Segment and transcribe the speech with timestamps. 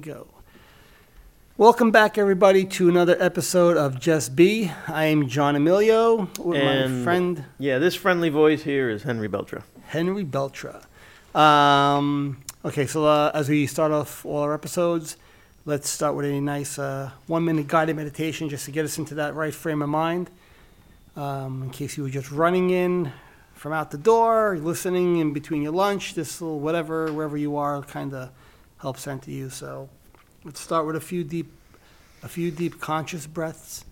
[0.00, 0.26] Go.
[1.56, 4.70] Welcome back, everybody, to another episode of Just Be.
[4.88, 9.28] I am John Emilio with my And- friend Yeah, this friendly voice here is Henry
[9.28, 9.62] Beltra.
[9.86, 10.84] Henry Beltra.
[11.38, 15.16] Um, okay, so uh, as we start off all our episodes,
[15.66, 19.14] let's start with a nice uh, one minute guided meditation just to get us into
[19.16, 20.30] that right frame of mind.
[21.16, 23.12] Um, in case you were just running in
[23.54, 27.82] from out the door, listening in between your lunch, this little whatever, wherever you are,
[27.82, 28.30] kind of
[28.82, 29.48] helps center you.
[29.48, 29.88] So
[30.44, 31.50] let's start with a few deep,
[32.22, 33.84] a few deep conscious breaths.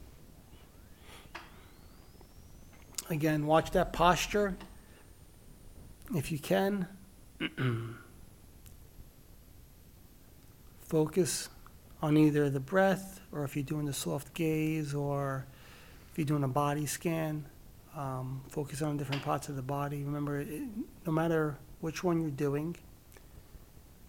[3.08, 4.56] Again, watch that posture
[6.14, 6.88] if you can.
[10.82, 11.48] Focus
[12.02, 15.46] on either the breath or if you're doing the soft gaze or
[16.10, 17.46] if you're doing a body scan.
[17.96, 20.04] Um, focus on different parts of the body.
[20.04, 20.62] Remember, it,
[21.06, 22.76] no matter which one you're doing,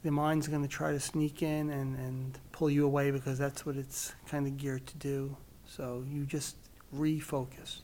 [0.04, 3.66] the mind's going to try to sneak in and, and pull you away because that's
[3.66, 5.38] what it's kind of geared to do.
[5.66, 6.56] So you just
[6.96, 7.80] refocus.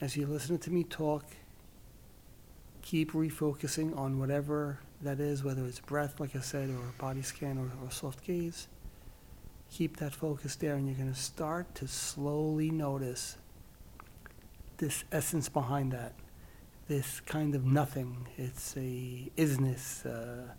[0.00, 1.24] As you listen to me talk,
[2.82, 7.58] keep refocusing on whatever that is, whether it's breath, like I said, or body scan
[7.58, 8.68] or, or soft gaze.
[9.70, 13.36] Keep that focus there, and you're going to start to slowly notice
[14.78, 16.14] this essence behind that,
[16.88, 18.26] this kind of nothing.
[18.36, 20.04] It's a isness.
[20.04, 20.52] Uh,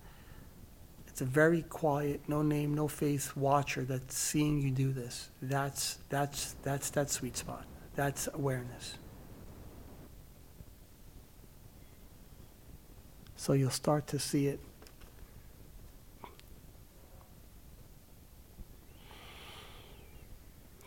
[1.07, 5.31] it's a very quiet, no name, no face watcher that's seeing you do this.
[5.41, 7.65] That's that's that's that sweet spot.
[7.95, 8.97] That's awareness.
[13.35, 14.59] So you'll start to see it.
[16.23, 16.27] A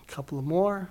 [0.06, 0.90] couple of more.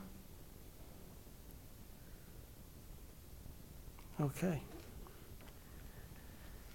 [4.22, 4.62] Okay.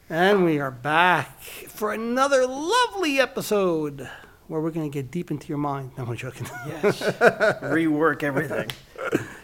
[0.08, 4.08] And we are back for another lovely episode
[4.48, 5.90] where we're going to get deep into your mind.
[5.98, 6.46] No, I'm joking.
[6.66, 7.00] Yes.
[7.62, 8.68] Rework everything.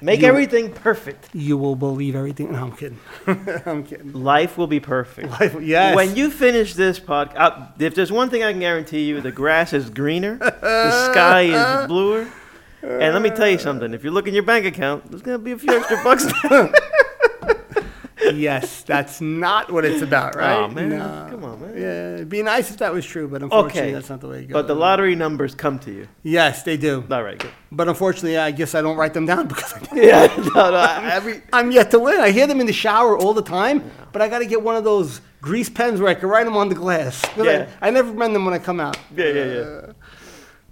[0.00, 1.28] Make You- everything perfect.
[1.33, 2.53] You will believe everything.
[2.53, 2.99] No, I'm kidding.
[3.66, 4.12] I'm kidding.
[4.12, 5.28] Life will be perfect.
[5.41, 5.97] Life, yes.
[5.97, 9.32] When you finish this podcast, uh, if there's one thing I can guarantee you, the
[9.32, 11.43] grass is greener, the sky
[11.82, 12.28] is bluer.
[12.82, 13.94] And let me tell you something.
[13.94, 16.25] If you look in your bank account, there's going to be a few extra bucks.
[18.37, 20.53] Yes, that's not what it's about, right?
[20.56, 20.88] Aw, man.
[20.91, 21.26] No.
[21.31, 21.75] Come on, man.
[21.76, 23.93] Yeah, it'd be nice if that was true, but unfortunately, Okay.
[23.93, 24.53] that's not the way it goes.
[24.53, 26.09] but the lottery numbers come to you.
[26.22, 27.04] Yes, they do.
[27.10, 27.50] All right, good.
[27.71, 31.42] But unfortunately, I guess I don't write them down because I Yeah, no, no, every,
[31.53, 32.21] I'm yet to win.
[32.21, 34.76] I hear them in the shower all the time, but I got to get one
[34.76, 37.22] of those grease pens where I can write them on the glass.
[37.37, 37.69] Yeah.
[37.81, 38.97] I, I never mend them when I come out.
[39.16, 39.92] yeah, yeah, yeah.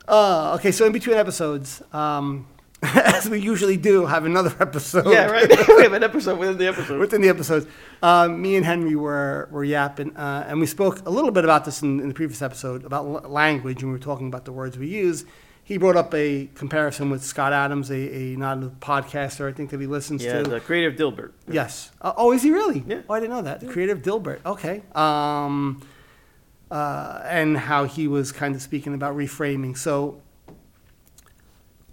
[0.08, 2.46] Uh, okay, so in between episodes, um,
[2.94, 5.06] as we usually do, have another episode.
[5.06, 5.48] Yeah, right.
[5.68, 6.98] we have an episode within the episode.
[6.98, 7.66] Within the episodes,
[8.02, 11.64] uh, me and Henry were, were yapping, uh, and we spoke a little bit about
[11.66, 14.52] this in, in the previous episode about l- language, and we were talking about the
[14.52, 15.24] words we use.
[15.62, 19.70] He brought up a comparison with Scott Adams, a, a not a podcaster, I think
[19.70, 20.50] that he listens Yeah, to.
[20.50, 21.32] the creative Dilbert.
[21.48, 21.92] Yes.
[22.00, 22.82] Uh, oh, is he really?
[22.88, 23.02] Yeah.
[23.08, 23.60] Oh, I didn't know that.
[23.60, 24.40] The creative Dilbert.
[24.44, 24.82] Okay.
[24.96, 25.86] Um,
[26.70, 29.76] uh, and how he was kind of speaking about reframing.
[29.76, 30.22] So,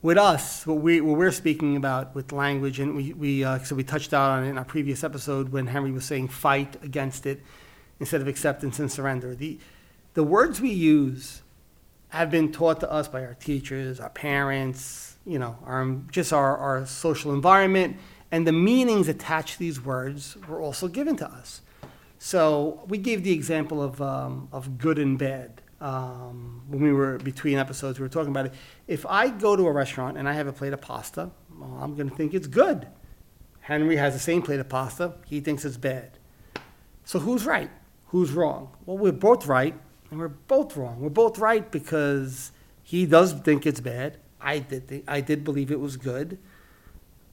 [0.02, 3.76] with us, what, we, what we're speaking about with language, and we, we uh, so
[3.76, 7.42] we touched on it in our previous episode when Henry was saying fight against it
[8.00, 9.34] instead of acceptance and surrender.
[9.34, 9.58] The,
[10.14, 11.42] the words we use
[12.10, 16.58] have been taught to us by our teachers, our parents, you know, our, just our,
[16.58, 17.98] our social environment,
[18.32, 21.62] and the meanings attached to these words were also given to us.
[22.20, 25.62] So we gave the example of, um, of good and bad.
[25.80, 28.54] Um, when we were between episodes, we were talking about it.
[28.88, 31.96] If I go to a restaurant and I have a plate of pasta, well, I'm
[31.96, 32.88] going to think it's good.
[33.62, 36.18] Henry has the same plate of pasta, he thinks it's bad.
[37.04, 37.70] So who's right?
[38.08, 38.70] Who's wrong?
[38.86, 39.76] Well, we're both right,
[40.10, 41.02] and we're both wrong.
[41.02, 42.52] We're both right because
[42.82, 44.18] he does think it's bad.
[44.40, 46.38] I did think, I did believe it was good,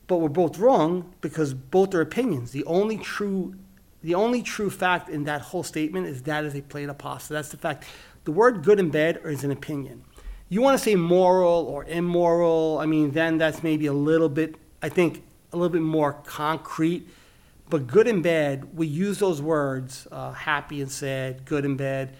[0.06, 2.50] but we're both wrong because both are opinions.
[2.50, 3.54] The only true
[4.02, 7.32] the only true fact in that whole statement is that is a plate of pasta.
[7.32, 7.84] That's the fact.
[8.24, 10.02] The word good and bad is an opinion.
[10.48, 14.56] You want to say moral or immoral, I mean, then that's maybe a little bit,
[14.82, 15.22] I think,
[15.52, 17.06] a little bit more concrete.
[17.68, 22.14] But good and bad, we use those words, uh, happy and sad, good and bad,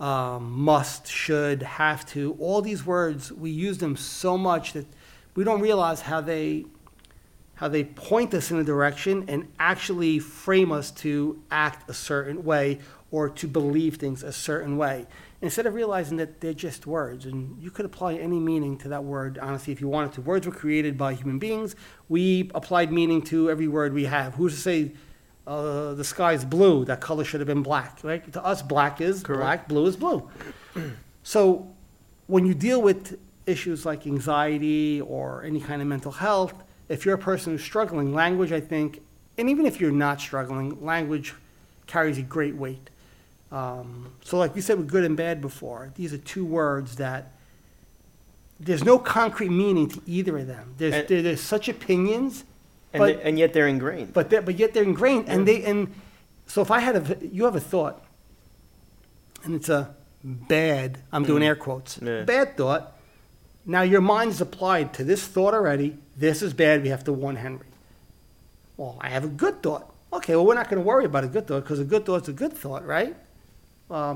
[0.00, 2.34] um, must, should, have to.
[2.38, 4.86] All these words, we use them so much that
[5.34, 6.66] we don't realize how they
[7.54, 12.44] how they point us in a direction and actually frame us to act a certain
[12.44, 12.80] way
[13.12, 15.06] or to believe things a certain way
[15.42, 19.04] instead of realizing that they're just words and you could apply any meaning to that
[19.04, 21.76] word honestly if you wanted to words were created by human beings
[22.08, 24.92] we applied meaning to every word we have who's to say
[25.46, 26.84] uh, the sky's blue.
[26.84, 28.32] That color should have been black, right?
[28.32, 29.40] To us, black is Correct.
[29.40, 30.28] black, blue is blue.
[31.22, 31.68] so
[32.26, 36.54] when you deal with issues like anxiety or any kind of mental health,
[36.88, 39.02] if you're a person who's struggling, language, I think,
[39.38, 41.34] and even if you're not struggling, language
[41.86, 42.90] carries a great weight.
[43.52, 47.32] Um, so, like we said with good and bad before, these are two words that
[48.58, 50.74] there's no concrete meaning to either of them.
[50.78, 52.44] There's, And- there, there's such opinions,
[52.94, 54.14] And, but they- and yet they're ingrained.
[54.14, 55.92] but that, but yet they're ingrained, and they and
[56.46, 58.02] so if I had a you have a thought,
[59.44, 59.94] and it's a
[60.24, 61.46] bad I'm doing Mm.
[61.46, 62.22] air quotes Yeah.
[62.24, 62.96] bad thought.
[63.66, 65.98] Now your mind is applied to this thought already.
[66.16, 66.82] This is bad.
[66.82, 67.66] We have to warn Henry.
[68.76, 69.92] Well, I have a good thought.
[70.12, 72.28] Okay, well we're not going to worry about a good thought because a good thought's
[72.28, 73.14] a good thought, right?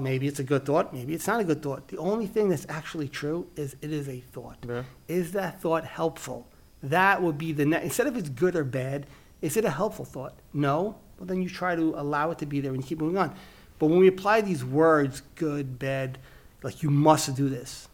[0.01, 0.93] Maybe it's a good thought.
[0.93, 1.89] Maybe it's not a good thought.
[1.89, 4.59] The only thing that's actually true is it is a thought.
[4.67, 4.85] Yeah.
[5.07, 6.47] Is that thought helpful?
[6.83, 7.85] That would be the next.
[7.85, 9.07] Instead of it's good or bad,
[9.43, 10.35] is it a helpful thought?
[10.53, 10.97] No.
[11.19, 13.35] Well, then you try to allow it to be there and keep moving on.
[13.79, 16.19] But when we apply these words, good, bad,
[16.63, 17.89] like you must do this.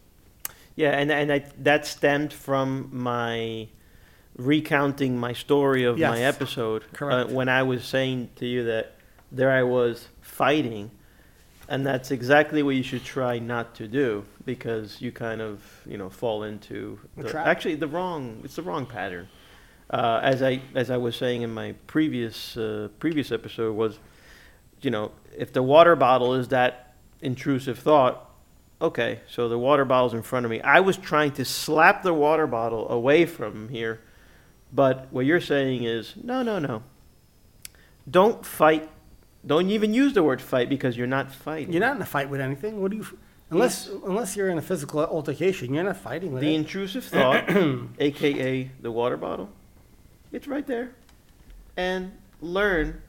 [0.77, 3.69] Yeah, and and I, that stemmed from my
[4.37, 6.85] recounting my story of my episode.
[6.93, 7.31] Correct.
[7.31, 8.95] Uh, when I was saying to you that
[9.31, 10.91] there I was fighting,
[11.69, 15.97] and that's exactly what you should try not to do because you kind of you
[15.97, 17.47] know fall into the, trap.
[17.47, 19.29] actually the wrong it's the wrong pattern.
[19.91, 23.99] Uh, as I as I was saying in my previous uh, previous episode was,
[24.81, 28.31] you know, if the water bottle is that intrusive thought,
[28.81, 30.63] okay, so the water bottle's in front of me.
[30.63, 34.01] I was trying to slap the water bottle away from here,
[34.73, 36.83] but what you're saying is no, no, no.
[38.11, 38.91] Don't fight.
[39.45, 41.73] Don't even use the word fight because you're not fighting.
[41.73, 42.81] You're not in a fight with anything.
[42.81, 43.07] What do you?
[43.51, 46.59] Unless unless you're in a physical altercation, you're not fighting with The it.
[46.59, 47.51] intrusive thought,
[47.99, 49.51] aka the water bottle,
[50.31, 50.93] it's right there.
[51.77, 53.03] And learn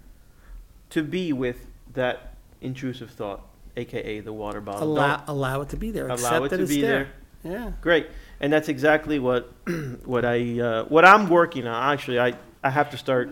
[0.89, 3.45] to be with that intrusive thought,
[3.77, 4.83] aka the water bottle.
[4.91, 6.09] Allow allow it to be there.
[6.09, 7.09] Accept allow it that to it's be there.
[7.43, 7.71] Yeah.
[7.81, 8.07] Great.
[8.39, 9.51] And that's exactly what
[10.03, 11.93] what I uh, what I'm working on.
[11.93, 12.33] Actually, I
[12.63, 13.29] I have to start.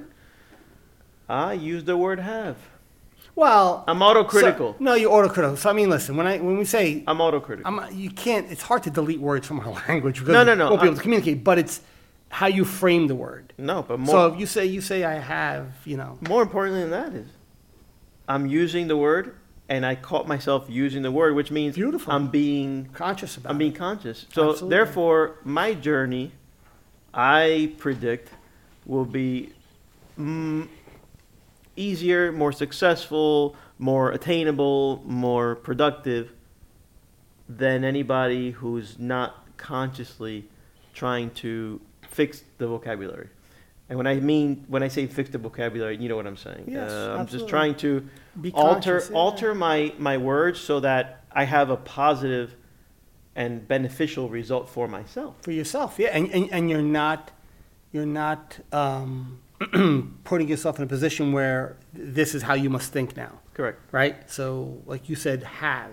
[1.27, 2.57] I use the word have.
[3.41, 4.57] Well, I'm autocritical.
[4.57, 5.57] so- no, you're autocritical.
[5.57, 6.15] So I mean, listen.
[6.15, 7.63] When I when we say I'm autocritical.
[7.65, 8.51] I'm, you can't.
[8.51, 10.85] It's hard to delete words from our language because No, no, no, we won't be
[10.85, 11.43] I'm- able to communicate.
[11.43, 11.81] But it's
[12.29, 13.51] how you frame the word.
[13.57, 16.81] no, but more so if you say you say I have, you know, More importantly
[16.81, 17.27] than that is,
[18.29, 19.35] I'm using the word,
[19.67, 22.13] and I caught myself using the word, which means Beautiful.
[22.13, 24.27] I'm being conscious about I'm being conscious.
[24.33, 24.69] So Absolutely.
[24.77, 26.31] therefore, my journey,
[27.13, 28.29] I predict,
[28.85, 29.51] will be
[30.17, 30.67] mm,
[31.75, 36.31] easier, more successful, more attainable, more productive
[37.47, 40.47] than anybody who's not consciously
[40.93, 41.79] trying to
[42.09, 43.29] fix the vocabulary.
[43.89, 46.65] And when I mean when I say fix the vocabulary, you know what I'm saying.
[46.67, 48.07] Yes, uh, I'm just trying to
[48.39, 49.17] Be alter conscious, yeah.
[49.17, 52.55] alter my my words so that I have a positive
[53.35, 55.35] and beneficial result for myself.
[55.41, 55.97] for yourself.
[55.97, 57.31] Yeah, and, and, and you're not
[57.91, 59.41] you're not um,
[60.23, 63.79] putting yourself in a position where this is how you must think now, Correct.
[63.91, 64.29] right?
[64.29, 65.91] So, like you said, have.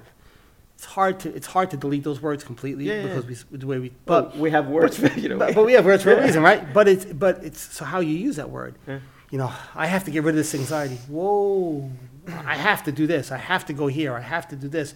[0.75, 3.44] It's hard to it's hard to delete those words completely Yeah, because yeah.
[3.50, 5.37] we the way we But but we have words, you know.
[5.37, 6.73] but, but we have words for a reason, right?
[6.73, 8.76] But it's but it's so how you use that word.
[8.87, 9.00] Yeah.
[9.31, 10.94] You know, I have to get rid of this anxiety.
[11.09, 11.91] Whoa,
[12.29, 13.32] I have to do this.
[13.32, 14.15] I have to go here.
[14.15, 14.94] I have to do this.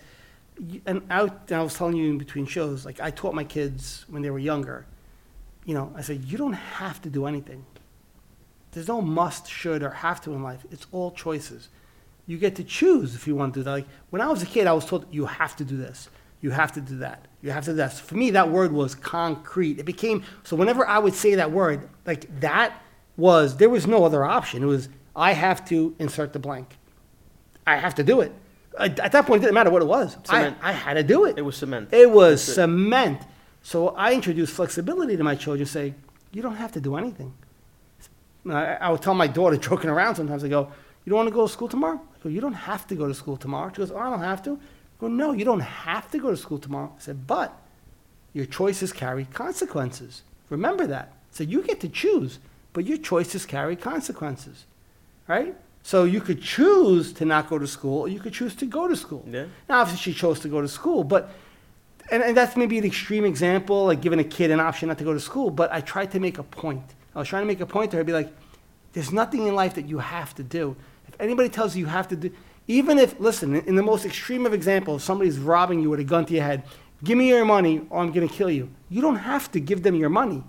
[0.86, 4.04] And I, and I was telling you in between shows, like I taught my kids
[4.08, 4.86] when they were younger.
[5.64, 7.64] You know, I said you don't have to do anything.
[8.72, 10.64] There's no must, should, or have to in life.
[10.70, 11.68] It's all choices.
[12.26, 13.70] You get to choose if you want to do that.
[13.70, 16.08] Like when I was a kid, I was told you have to do this,
[16.40, 17.92] you have to do that, you have to do that.
[17.92, 19.78] So for me, that word was concrete.
[19.78, 22.80] It became so whenever I would say that word, like that
[23.16, 24.62] was there was no other option.
[24.62, 26.78] It was I have to insert the blank.
[27.66, 28.32] I have to do it.
[28.78, 30.16] At at that point, it didn't matter what it was.
[30.30, 31.36] I, I had to do it.
[31.36, 31.92] It was cement.
[31.92, 32.54] It was That's it.
[32.54, 33.22] cement.
[33.62, 35.66] So I introduced flexibility to my children.
[35.66, 35.94] Say,
[36.32, 37.34] you don't have to do anything.
[38.48, 40.70] I, I would tell my daughter, joking around sometimes, I go,
[41.04, 42.00] you don't want to go to school tomorrow?
[42.14, 43.70] I go, you don't have to go to school tomorrow.
[43.70, 44.52] She goes, oh, I don't have to.
[44.52, 46.92] I go, no, you don't have to go to school tomorrow.
[46.96, 47.56] I said, but
[48.32, 50.22] your choices carry consequences.
[50.48, 51.12] Remember that.
[51.30, 52.38] So you get to choose,
[52.72, 54.64] but your choices carry consequences,
[55.26, 55.54] right?
[55.82, 58.86] So you could choose to not go to school, or you could choose to go
[58.86, 59.24] to school.
[59.28, 59.46] Yeah.
[59.68, 61.30] Now, obviously, she chose to go to school, but
[62.10, 65.04] and, and that's maybe an extreme example, like giving a kid an option not to
[65.04, 65.50] go to school.
[65.50, 66.84] But I tried to make a point.
[67.14, 67.98] I was trying to make a point there.
[68.00, 68.32] to her, be like,
[68.92, 70.76] "There's nothing in life that you have to do.
[71.08, 72.30] If anybody tells you you have to do,
[72.68, 76.24] even if listen, in the most extreme of examples, somebody's robbing you with a gun
[76.26, 76.62] to your head,
[77.04, 78.70] give me your money, or I'm going to kill you.
[78.88, 80.42] You don't have to give them your money.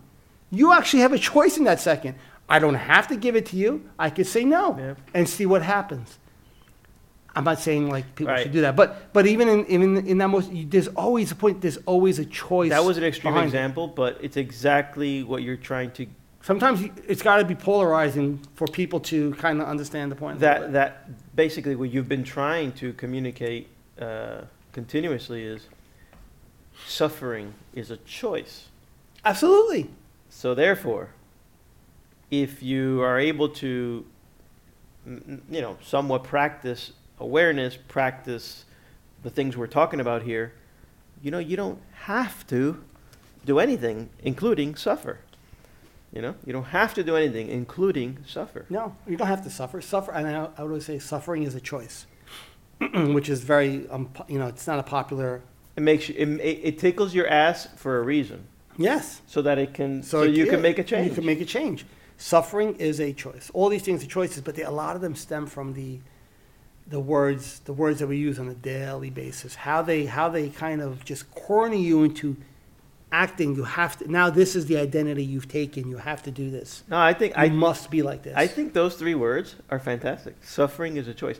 [0.51, 2.15] You actually have a choice in that second.
[2.47, 3.89] I don't have to give it to you.
[3.97, 4.93] I could say no Yeah.
[5.13, 6.19] and see what happens.
[7.35, 8.43] I'm not saying like people Right.
[8.43, 11.35] should do that, but but even in even in that most, you, there's always a
[11.35, 11.61] point.
[11.61, 12.69] There's always a choice.
[12.69, 13.55] That was an extreme behind it.
[13.57, 16.05] example, but it's exactly what you're trying to
[16.43, 20.41] Sometimes it's got to be polarizing for people to kind of understand the point.
[20.41, 23.69] that that basically what you've been trying to communicate
[23.99, 24.41] uh,
[24.73, 25.67] continuously is
[26.85, 28.67] suffering is a choice.
[29.23, 29.89] Absolutely.
[30.29, 31.11] So therefore,
[32.29, 34.05] if you are able to,
[35.05, 38.65] you know, somewhat practice awareness, practice
[39.21, 40.51] the things we're talking about here,
[41.21, 42.83] you know, you don't have to
[43.45, 45.19] do anything, including suffer.
[46.13, 48.65] You know, you don't have to do anything, including suffer.
[48.69, 49.81] No, you don't have to suffer.
[49.81, 52.05] Suffer, and I, I would always say suffering is a choice,
[52.93, 55.41] which is very, um, you know, it's not a popular.
[55.75, 58.45] It makes you, it, it tickles your ass for a reason,
[58.77, 59.21] Yes.
[59.25, 61.09] so that it can, so, it- you yeah, can make a change.
[61.09, 61.83] You can make a change.
[62.17, 63.49] Suffering is a choice.
[63.55, 65.97] All these things are choices, but they, a lot of them stem from the,
[66.87, 69.55] the words, the words that we use on a daily basis.
[69.55, 72.37] How they, how they kind of just corner you into
[73.13, 73.55] acting.
[73.55, 74.11] You have to.
[74.11, 75.89] Now this is the identity you've taken.
[75.89, 76.83] You have to do this.
[76.89, 78.33] no, I think You I must be like this.
[78.35, 80.35] I think those three words are fantastic.
[80.43, 81.39] Suffering is a choice.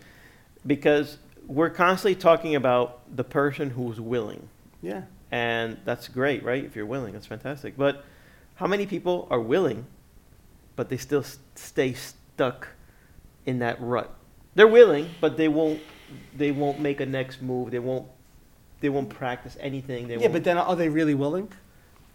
[0.66, 4.48] Because we're constantly talking about the person who's willing.
[4.82, 5.02] Yeah.
[5.32, 6.64] And that's great, right?
[6.64, 7.76] If you're willing, that's fantastic.
[7.76, 8.06] But
[8.56, 9.86] how many people are willing,
[10.76, 11.26] but they still
[11.56, 12.70] stay stuck
[13.46, 14.14] in that rut?
[14.56, 15.82] They're willing, but they won't.
[16.38, 17.72] They won't make a next move.
[17.72, 18.08] They won't.
[18.80, 20.08] They won't practice anything.
[20.08, 20.34] They Yeah, won't.
[20.34, 21.50] but then are they really willing?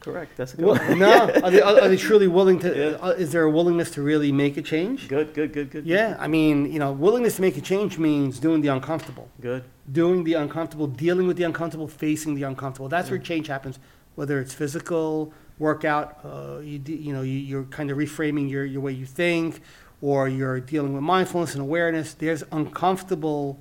[0.00, 0.37] Correct.
[0.37, 0.67] That's a good.
[0.67, 0.99] Well, one.
[0.99, 2.69] no, are they, are are they truly willing to?
[2.76, 2.97] Yeah.
[3.07, 5.09] uh, Is there a willingness to really make a change?
[5.09, 5.35] Good.
[5.35, 5.52] Good.
[5.52, 5.71] Good.
[5.71, 5.87] Good.
[5.87, 9.64] Yeah, I mean, you know, willingness to make a change means doing the uncomfortable, Good.
[9.90, 12.88] doing the uncomfortable, dealing with the uncomfortable, facing the uncomfortable.
[12.88, 13.78] That's where change happens.
[14.14, 18.81] Whether it's physical workout, uh, you you know, you, you're kind of reframing your your
[18.81, 19.61] way you think,
[20.00, 22.14] or you're dealing with mindfulness and awareness.
[22.14, 23.59] There's uncomfortable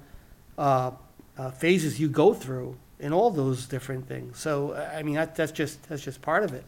[0.57, 0.91] uh,
[1.37, 4.39] uh, phases you go through in all those different things.
[4.39, 6.65] So, I mean, that, that's just that's just part of it.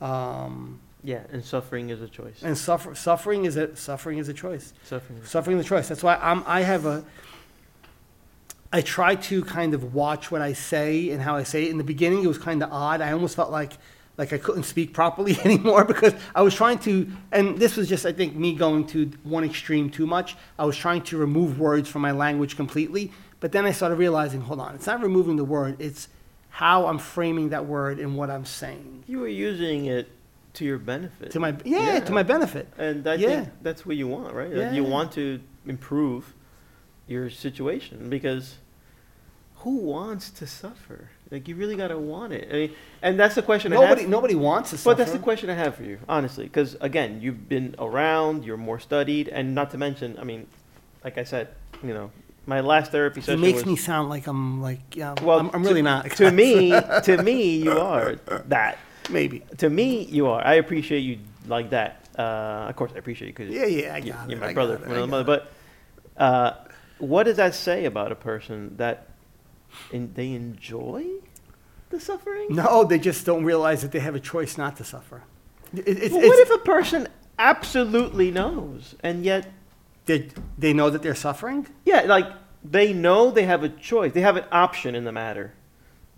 [0.00, 1.22] Um, Yeah.
[1.32, 2.42] And suffering is a choice.
[2.42, 4.72] and suffer, suffering is a suffering is a choice.
[4.84, 5.18] Suffering.
[5.20, 5.88] Is Suffering is a choice.
[5.88, 7.04] That's why I'm, I have a.
[8.74, 11.70] I try to kind of watch what I say and how I say it.
[11.70, 13.00] In the beginning, it was kind of odd.
[13.02, 13.72] I almost felt like
[14.18, 17.10] like I couldn't speak properly anymore because I was trying to.
[17.32, 20.36] And this was just, I think, me going to one extreme too much.
[20.58, 23.10] I was trying to remove words from my language completely.
[23.42, 25.74] But then I started realizing, hold on, it's not removing the word.
[25.80, 26.06] It's
[26.48, 30.08] how I'm framing that word and what I'm saying You were using it
[30.54, 31.32] to your benefit.
[31.32, 32.68] to my yeah, to my benefit.
[32.78, 33.26] And I Yeah.
[33.28, 34.52] think that's what you want, right?
[34.54, 36.34] Like, You want to improve
[37.08, 38.58] your situation because
[39.56, 41.08] who wants to suffer?
[41.32, 42.48] Like you really gotta want it.
[42.48, 42.72] I mean,
[43.02, 44.10] and that's the question I Nobody have.
[44.10, 44.90] nobody wants to suffer.
[44.90, 45.10] But suffer.
[45.10, 48.78] that's the question I have for you, honestly, because again, you've been around, you're more
[48.78, 50.46] studied, and not to mention, I mean,
[51.02, 51.48] like I said,
[51.82, 52.12] you know,
[52.46, 53.38] my last therapy session.
[53.38, 55.14] It makes was, me sound like I'm like yeah.
[55.22, 56.10] Well, I'm, I'm to- really not.
[56.12, 56.70] to me,
[57.04, 58.16] to me, you are
[58.48, 58.78] that.
[59.10, 59.42] maybe.
[59.58, 60.44] To me, you are.
[60.44, 62.04] I appreciate you like that.
[62.18, 64.40] Uh, of course, I appreciate you because Yeah, yeah, I you- got you're it.
[64.40, 65.42] my I brother from it, another got mother.
[66.16, 66.52] But uh,
[66.98, 69.08] what does that say about a person that
[69.90, 71.04] in, they enjoy
[71.90, 72.48] the suffering?
[72.50, 75.22] No, they just don't realize that they have a choice not to suffer.
[75.74, 77.08] It, it's, But what it's, if a person
[77.38, 79.50] absolutely knows and yet,
[80.06, 80.28] they,
[80.58, 81.66] they know that they're suffering?
[81.84, 82.26] yeah, like
[82.64, 85.52] they know they have a choice, they have an option in the matter.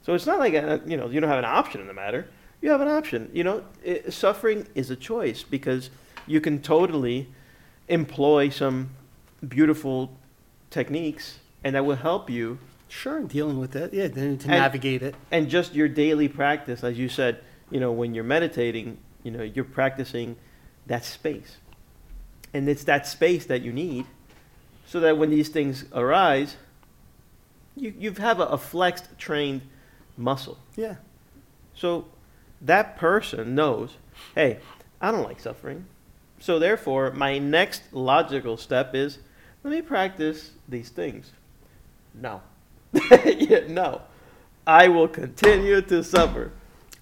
[0.02, 2.28] So it's not like a, you know you don't have an option in the matter.
[2.60, 3.30] You have an option.
[3.32, 5.90] You know, it, suffering is a choice because
[6.26, 7.28] you can totally
[7.88, 8.90] employ some
[9.46, 10.16] beautiful
[10.70, 12.58] techniques, and that will help you.
[12.88, 13.92] Sure, dealing with it.
[13.92, 15.14] Yeah, to, to And- navigate it.
[15.30, 19.42] And just your daily practice, as you said, you know, when you're meditating, you know,
[19.42, 20.36] you're practicing
[20.86, 21.56] that space,
[22.54, 24.06] and it's that space that you need,
[24.86, 26.56] so that when these things arise,
[27.76, 29.60] you you have a, a flexed, trained
[30.16, 30.58] muscle.
[30.76, 30.96] Yeah.
[31.74, 32.06] So
[32.62, 33.96] that person knows,
[34.34, 34.58] hey,
[35.00, 35.86] I don't like suffering.
[36.38, 39.18] So therefore, my next logical step is
[39.62, 41.32] let me practice these things.
[42.14, 42.42] No.
[43.24, 44.02] Yeah, no.
[44.66, 46.52] I will continue to suffer.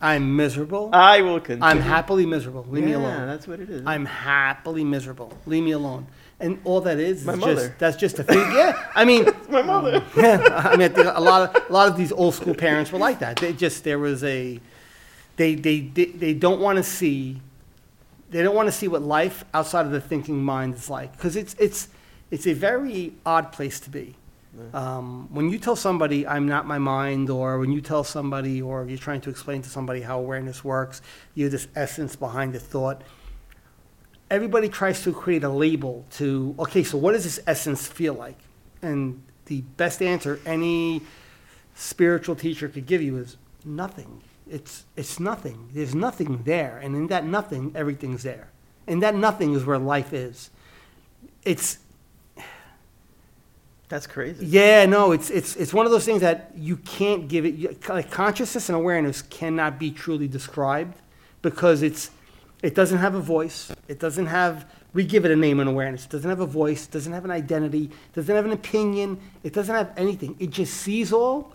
[0.02, 0.90] I'm miserable.
[0.92, 1.64] I will continue.
[1.64, 2.66] I'm happily miserable.
[2.68, 3.20] Leave me alone.
[3.20, 3.86] Yeah, that's what it is.
[3.86, 5.32] I'm happily miserable.
[5.46, 6.08] Leave me alone.
[6.40, 7.54] And all that is, My is mother.
[7.54, 8.38] just that's just a thing.
[8.52, 10.04] Yeah, I mean, my mother.
[10.16, 10.40] yeah,
[10.72, 13.36] I mean, a lot of a lot of these old school parents were like that.
[13.36, 14.60] They just there was a,
[15.36, 17.40] they they they, they don't want to see,
[18.30, 21.36] they don't want to see what life outside of the thinking mind is like because
[21.36, 21.86] it's it's
[22.32, 24.16] it's a very odd place to be.
[24.74, 28.86] Um, when you tell somebody I'm not my mind, or when you tell somebody, or
[28.86, 31.00] you're trying to explain to somebody how awareness works,
[31.34, 33.02] you have this essence behind the thought.
[34.32, 38.38] everybody tries to create a label to, okay, so what does this essence feel like?
[38.80, 41.02] And the best answer any
[41.74, 44.22] spiritual teacher could give you is nothing.
[44.48, 45.68] It's, it's nothing.
[45.74, 46.78] There's nothing there.
[46.78, 48.48] And in that nothing, everything's there.
[48.86, 50.50] And that nothing is where life is.
[51.44, 51.78] It's,
[53.92, 54.46] That's crazy.
[54.46, 58.10] yeah, no, it's, it's, it's one of those things that you can't give it, like
[58.10, 60.96] consciousness and awareness cannot be truly described
[61.42, 62.10] because it's,
[62.62, 63.70] it doesn't have a voice.
[63.88, 66.06] It doesn't have, we give it a name and awareness.
[66.06, 69.74] It doesn't have a voice, doesn't have an identity, doesn't have an opinion, it doesn't
[69.74, 70.36] have anything.
[70.38, 71.52] It just sees all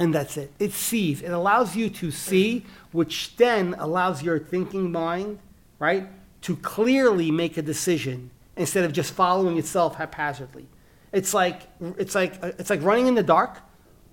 [0.00, 0.52] and that's it.
[0.58, 1.22] It sees.
[1.22, 5.38] It allows you to see, which then allows your thinking mind,
[5.78, 6.08] right,
[6.42, 10.66] to clearly make a decision instead of just following itself haphazardly.
[11.12, 13.58] It's like it's like it's like running in the dark,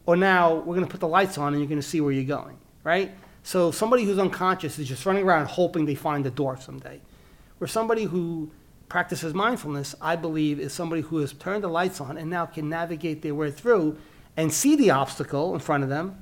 [0.05, 2.11] or now we're going to put the lights on and you're going to see where
[2.11, 3.11] you're going, right?
[3.43, 7.01] So somebody who's unconscious is just running around hoping they find the door someday.
[7.57, 8.51] Where somebody who
[8.89, 12.69] practices mindfulness, I believe, is somebody who has turned the lights on and now can
[12.69, 13.97] navigate their way through
[14.37, 16.21] and see the obstacle in front of them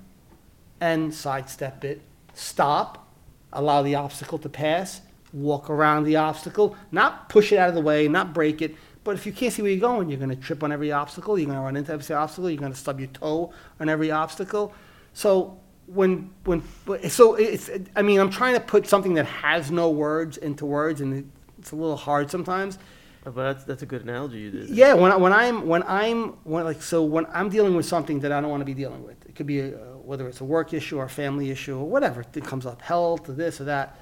[0.79, 2.01] and sidestep it,
[2.33, 3.07] stop,
[3.53, 5.01] allow the obstacle to pass,
[5.31, 8.75] walk around the obstacle, not push it out of the way, not break it.
[9.03, 11.37] But if you can't see where you're going, you're going to trip on every obstacle,
[11.37, 14.11] you're going to run into every obstacle, you're going to stub your toe on every
[14.11, 14.73] obstacle.
[15.13, 16.63] So when when
[17.09, 21.01] so it's I mean I'm trying to put something that has no words into words
[21.01, 21.29] and
[21.59, 22.79] it's a little hard sometimes.
[23.25, 24.69] Oh, but that's that's a good analogy you did.
[24.69, 28.19] Yeah, when, I, when I'm when I'm when like so when I'm dealing with something
[28.21, 30.45] that I don't want to be dealing with, it could be a, whether it's a
[30.45, 33.65] work issue or a family issue or whatever that comes up, health or this or
[33.65, 33.97] that.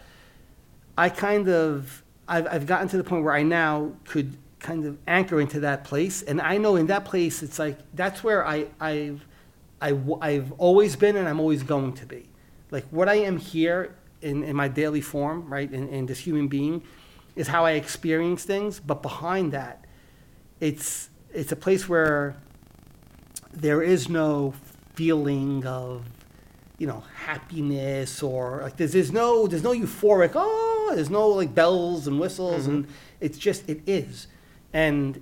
[0.97, 4.97] I kind of I've I've gotten to the point where I now could kind of
[5.07, 8.67] anchor into that place, and I know in that place it's like that's where I
[8.79, 9.25] I've
[9.81, 12.29] I, I've always been and I'm always going to be.
[12.69, 16.47] Like what I am here in, in my daily form, right, in, in this human
[16.47, 16.83] being,
[17.35, 18.79] is how I experience things.
[18.79, 19.85] But behind that,
[20.59, 22.35] it's it's a place where
[23.51, 24.53] there is no
[24.93, 26.05] feeling of
[26.77, 31.53] you know happiness or like there's, there's no there's no euphoric oh there's no like
[31.53, 32.71] bells and whistles mm-hmm.
[32.71, 32.87] and
[33.19, 34.27] it's just it is
[34.73, 35.21] and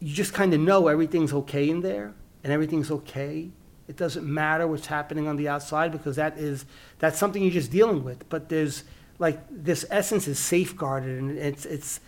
[0.00, 3.50] you just kind of know everything's okay in there and everything's okay
[3.88, 6.64] it doesn't matter what's happening on the outside because that is
[6.98, 8.84] that's something you're just dealing with but there's
[9.18, 12.00] like this essence is safeguarded and it's it's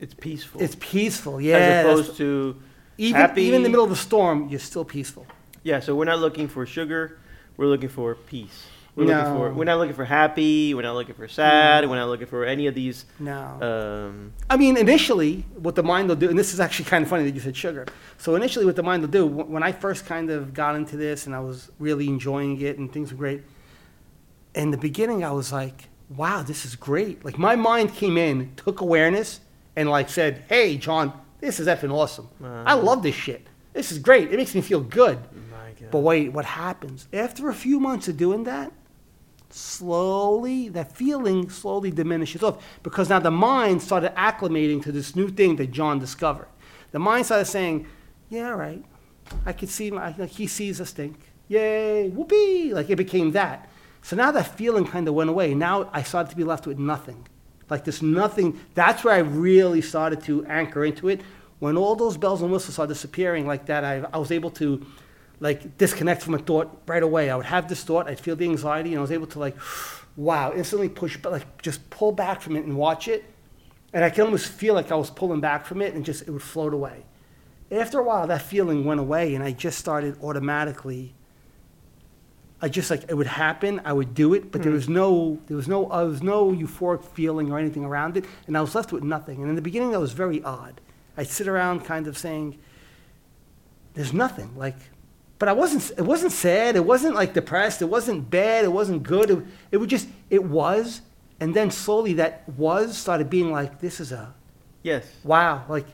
[0.00, 0.60] It's peaceful.
[0.62, 2.56] it's peaceful yeah as opposed to
[2.98, 3.42] even, happy.
[3.42, 5.26] even in the middle of a storm, you're still peaceful.
[5.62, 7.18] Yeah, so we're not looking for sugar.
[7.58, 8.66] We're looking for peace.
[8.96, 9.52] We're looking for.
[9.52, 10.72] We're not looking for happy.
[10.74, 11.88] We're not looking for sad.
[11.88, 13.04] We're not looking for any of these.
[13.20, 13.36] No.
[14.08, 17.08] Um, I mean, initially, what the mind will do, and this is actually kind of
[17.10, 17.84] funny that you said sugar.
[18.16, 21.26] So initially, what the mind will do, when I first kind of got into this
[21.26, 23.42] and I was really enjoying it and things were great,
[24.54, 27.22] in the beginning, I was like, wow, this is great.
[27.24, 29.40] Like, my mind came in, took awareness,
[29.76, 32.28] and like said, hey, John, this is effing awesome.
[32.42, 32.76] I Uh.
[32.78, 33.46] love this shit.
[33.74, 34.32] This is great.
[34.32, 35.18] It makes me feel good.
[35.52, 35.90] my God.
[35.90, 37.08] But wait, what happens?
[37.12, 38.72] After a few months of doing that,
[39.50, 45.28] slowly, that feeling slowly diminishes off because now the mind started acclimating to this new
[45.28, 46.48] thing that John discovered.
[46.92, 47.86] The mind started saying,
[48.28, 48.84] yeah, right,
[49.44, 51.18] I could see, my, like he sees a stink.
[51.48, 52.74] Yay, whoopee.
[52.74, 53.68] Like it became that.
[54.02, 55.54] So now that feeling kind of went away.
[55.54, 57.26] Now I started to be left with nothing.
[57.68, 58.60] Like this nothing.
[58.74, 61.20] That's where I really started to anchor into it.
[61.58, 64.84] When all those bells and whistles are disappearing like that, I, I was able to
[65.40, 67.30] like disconnect from a thought right away.
[67.30, 69.56] I would have this thought, I'd feel the anxiety, and I was able to like,
[70.16, 73.24] wow, instantly push, but like just pull back from it and watch it.
[73.92, 76.30] And I could almost feel like I was pulling back from it and just it
[76.30, 77.04] would float away.
[77.70, 81.14] After a while, that feeling went away, and I just started automatically.
[82.62, 83.80] I just like it would happen.
[83.84, 84.76] I would do it, but there mm.
[84.76, 88.56] was no, there was no, there was no euphoric feeling or anything around it, and
[88.56, 89.40] I was left with nothing.
[89.40, 90.80] And in the beginning, that was very odd.
[91.16, 92.56] I'd sit around, kind of saying,
[93.94, 94.76] "There's nothing." Like,
[95.38, 95.98] but I wasn't.
[95.98, 96.76] It wasn't sad.
[96.76, 97.82] It wasn't like depressed.
[97.82, 98.64] It wasn't bad.
[98.64, 99.30] It wasn't good.
[99.30, 99.38] It,
[99.72, 100.08] it would just.
[100.30, 101.02] It was,
[101.40, 104.34] and then slowly that was started being like, "This is a
[104.82, 105.04] yes.
[105.24, 105.86] wow." Like,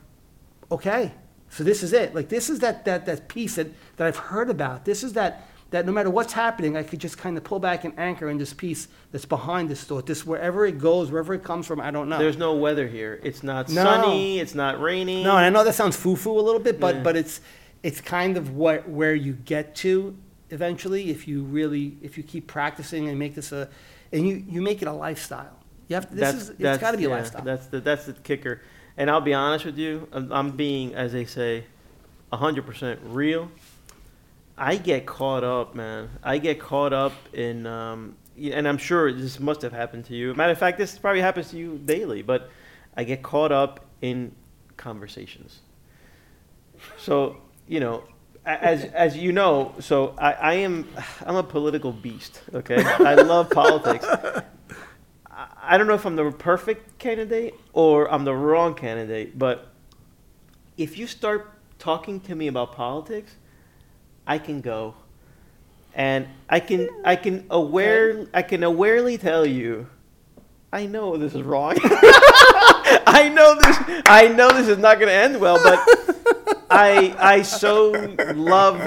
[0.70, 1.12] okay,
[1.48, 2.14] so this is it.
[2.14, 4.84] Like, this is that that that peace that that I've heard about.
[4.84, 7.84] This is that that no matter what's happening, I could just kind of pull back
[7.84, 10.06] and anchor in this peace that's behind this thought.
[10.06, 12.18] This wherever it goes, wherever it comes from, I don't know.
[12.18, 13.18] There's no weather here.
[13.24, 13.82] It's not No.
[13.82, 14.38] sunny.
[14.38, 15.24] It's not rainy.
[15.24, 17.02] No, and I know that sounds foo-foo a little bit, but Yeah.
[17.02, 17.40] but it's
[17.82, 20.16] it's kind of what where you get to
[20.50, 23.68] eventually if you really if you keep practicing and make this a
[24.12, 25.58] and you you make it a lifestyle.
[25.88, 27.42] You have to, this that's, is it's got to be a lifestyle.
[27.42, 28.60] That's the that's the kicker.
[28.96, 31.64] And I'll be honest with you, I'm, I'm being, as they say,
[32.32, 33.50] 100% real.
[34.56, 36.10] I get caught up, man.
[36.22, 40.34] I get caught up in, um, and I'm sure this must have happened to you.
[40.34, 42.20] Matter of fact, this probably happens to you daily.
[42.22, 42.50] But
[42.96, 44.32] I get caught up in
[44.76, 45.60] conversations.
[46.98, 47.38] So
[47.72, 48.04] you know,
[48.44, 50.86] as as you know, so I, I am
[51.24, 52.42] I'm a political beast.
[52.52, 54.04] Okay, I love politics.
[54.06, 54.42] I-
[55.64, 59.68] I don't know if I'm the perfect candidate or I'm the wrong candidate, but
[60.76, 63.32] if you start talking to me about politics,
[64.26, 64.94] I can go,
[65.94, 69.86] and I can I can aware I can awarely tell you,
[70.70, 71.76] I know this is wrong.
[73.06, 75.78] I know this I know this is not going to end well, but
[76.74, 77.90] I I so
[78.34, 78.78] love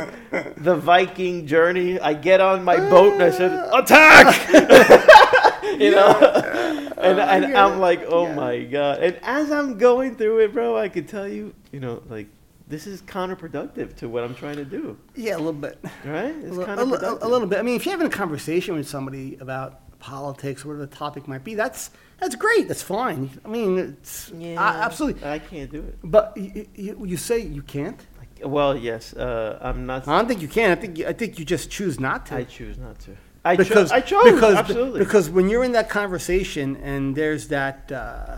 [0.58, 2.00] the Viking journey.
[2.00, 4.50] I get on my boat and I said attack.
[5.80, 8.36] you know, oh, and I and I'm like, oh Yeah.
[8.36, 9.04] my god!
[9.04, 12.28] And as I'm going through it, bro, I can tell you, you know, like
[12.68, 14.98] this is counterproductive to what I'm trying to do.
[15.16, 15.78] Yeah, a little bit.
[16.04, 16.34] Right?
[16.36, 17.22] A, It's a, li- counterproductive.
[17.22, 17.60] a little bit.
[17.60, 21.44] I mean, if you're having a conversation with somebody about politics, whatever the topic might
[21.44, 22.68] be, that's that's great.
[22.68, 23.30] That's fine.
[23.46, 25.28] I mean, it's Yeah, I- absolutely.
[25.30, 25.98] I can't do it.
[26.04, 28.00] But you, you, you say you can't.
[28.44, 30.08] Well, yes, uh, I'm not.
[30.08, 30.72] I don't think you can.
[30.72, 32.36] I think you, I think you just choose not to.
[32.36, 33.12] I choose not to.
[33.46, 33.92] I because chose.
[33.92, 34.34] I chose.
[34.34, 35.00] because absolutely.
[35.00, 38.38] because when you're in that conversation and there's that uh,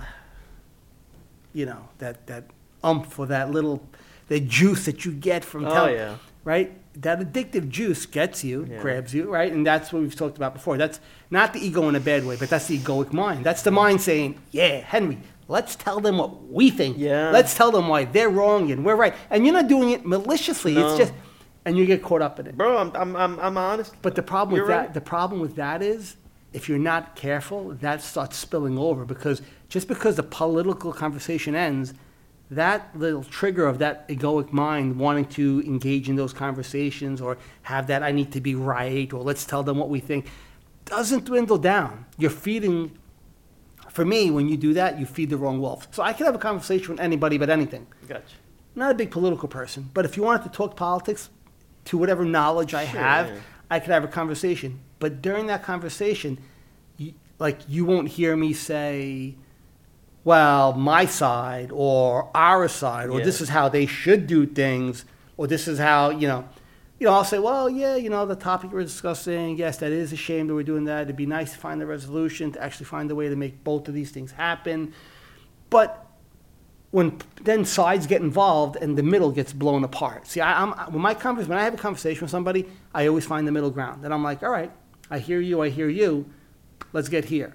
[1.53, 2.43] you know that that
[2.83, 3.81] umph or that little
[4.27, 6.15] the juice that you get from oh tell- yeah.
[6.47, 6.69] Right
[7.01, 8.81] that addictive juice gets you Yeah.
[8.81, 11.95] grabs you right and that's what we've talked about before that's not the ego in
[11.95, 15.17] a bad way but that's the egoic mind that's the mind saying yeah henry
[15.49, 17.29] let's tell them what we think Yeah.
[17.37, 20.73] let's tell them why they're wrong and we're right and you're not doing it maliciously
[20.75, 20.87] No.
[20.87, 21.13] it's just
[21.65, 23.91] and you get caught up in it Bro, I'm I'm I'm, I'm honest.
[24.01, 24.93] but the problem with You're that, right.
[24.93, 26.15] the problem with that is,
[26.53, 31.93] if you're not careful, that starts spilling over because just because the political conversation ends,
[32.49, 37.87] that little trigger of that egoic mind wanting to engage in those conversations or have
[37.87, 40.27] that I need to be right or let's tell them what we think
[40.85, 42.05] doesn't dwindle down.
[42.17, 42.97] You're feeding.
[43.89, 45.87] For me, when you do that, you feed the wrong wolf.
[45.91, 48.23] So I can have a conversation with anybody about anything Gotcha.
[48.75, 51.29] not a big political person, but if you wanted to talk politics
[51.85, 53.31] to whatever knowledge I Sure, have.
[53.71, 54.79] I could have a conversation.
[54.99, 56.37] But during that conversation,
[56.97, 59.35] you, like you won't hear me say,
[60.27, 63.25] "Well, my side" or "our side" or Yeah.
[63.29, 65.05] "This is how they should do things"
[65.37, 66.43] or "This is how you know."
[66.99, 69.55] You know, I'll say, "Well, yeah, you know, the topic we're discussing.
[69.55, 71.03] Yes, that is a shame that we're doing that.
[71.03, 73.87] It'd be nice to find a resolution to actually find a way to make both
[73.87, 74.79] of these things happen."
[75.69, 75.89] But
[76.91, 77.07] when
[77.43, 80.27] then sides get involved and the middle gets blown apart.
[80.27, 83.25] See, I, I'm when my convers when I have a conversation with somebody, I always
[83.25, 84.03] find the middle ground.
[84.03, 84.71] And I'm like, all right,
[85.09, 86.25] I hear you, I hear you.
[86.91, 87.51] Let's get here.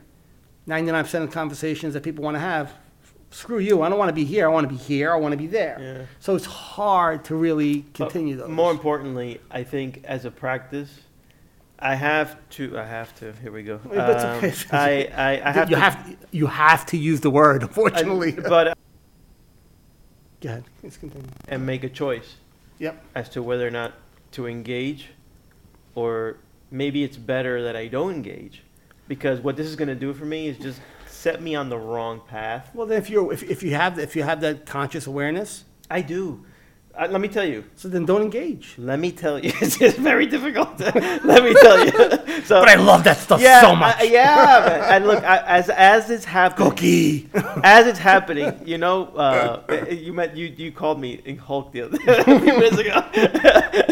[0.69, 2.73] 99% of conversations that people want to have,
[3.31, 3.83] screw you.
[3.83, 4.47] I don't want to be here.
[4.47, 5.13] I want to be here.
[5.13, 5.79] I want to be there.
[5.81, 6.07] Yeah.
[6.21, 8.51] So it's hard to really continue But those.
[8.55, 10.91] More importantly, I think as a practice,
[11.79, 12.79] I have to.
[12.79, 13.33] I have to.
[13.43, 13.81] Here we go.
[13.85, 14.79] Wait, but it's Um.
[14.79, 15.81] I, I, I have you to.
[15.83, 18.35] have you have to use the word, unfortunately.
[18.39, 18.79] I- but
[20.41, 20.65] Go ahead.
[20.83, 21.29] Let's continue.
[21.49, 22.35] and make a choice
[22.79, 23.01] Yep.
[23.15, 23.93] as to whether or not
[24.33, 25.11] to engage,
[25.95, 26.37] or
[26.71, 28.63] maybe it's better that I don't engage,
[29.09, 31.79] because what this is going to do for me is just set me on the
[31.79, 32.71] wrong path.
[32.75, 36.01] Well, then if you if, if you have if you have that conscious awareness, I
[36.03, 36.45] do.
[36.95, 37.65] Uh, let me tell you.
[37.75, 38.75] so then don't engage.
[38.77, 39.51] Let me tell you.
[39.63, 40.79] It's just very difficult.
[41.25, 41.93] let me tell you.
[42.45, 43.97] So, But I love that stuff yeah, so much.
[44.01, 44.93] I- yeah, man.
[44.95, 47.31] and look, I, as as it's happening, Cookie.
[47.63, 51.83] as it's happening, you know, uh, you met you you called me in Hulk the
[51.83, 53.01] other a few minutes ago.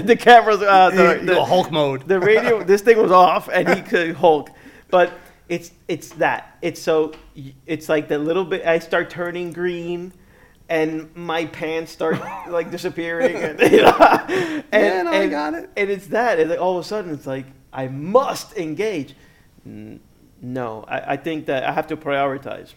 [0.03, 2.09] the cameras, uh, the, You go the, Hulk mode.
[2.09, 4.51] the radio, this thing was off, and he could Hulk,
[4.91, 5.13] but
[5.49, 7.13] it's it's that it's so
[7.67, 10.13] it's like the little bit I start turning green.
[10.69, 13.97] And my pants start like disappearing, and, you know,
[14.71, 15.69] and, no, I and- got it.
[15.77, 19.17] and it's that, and like all of a sudden, it's like I must engage.
[19.65, 22.75] No, I, I think that I have to prioritize.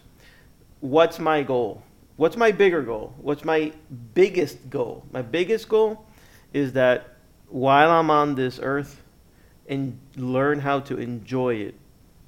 [0.80, 1.84] What's my goal?
[2.16, 3.14] What's my bigger goal?
[3.18, 3.72] What's my
[4.12, 5.04] biggest goal?
[5.12, 6.04] My biggest goal
[6.52, 7.14] is that
[7.48, 9.02] while I'm on this earth,
[9.68, 11.74] and learn how to enjoy it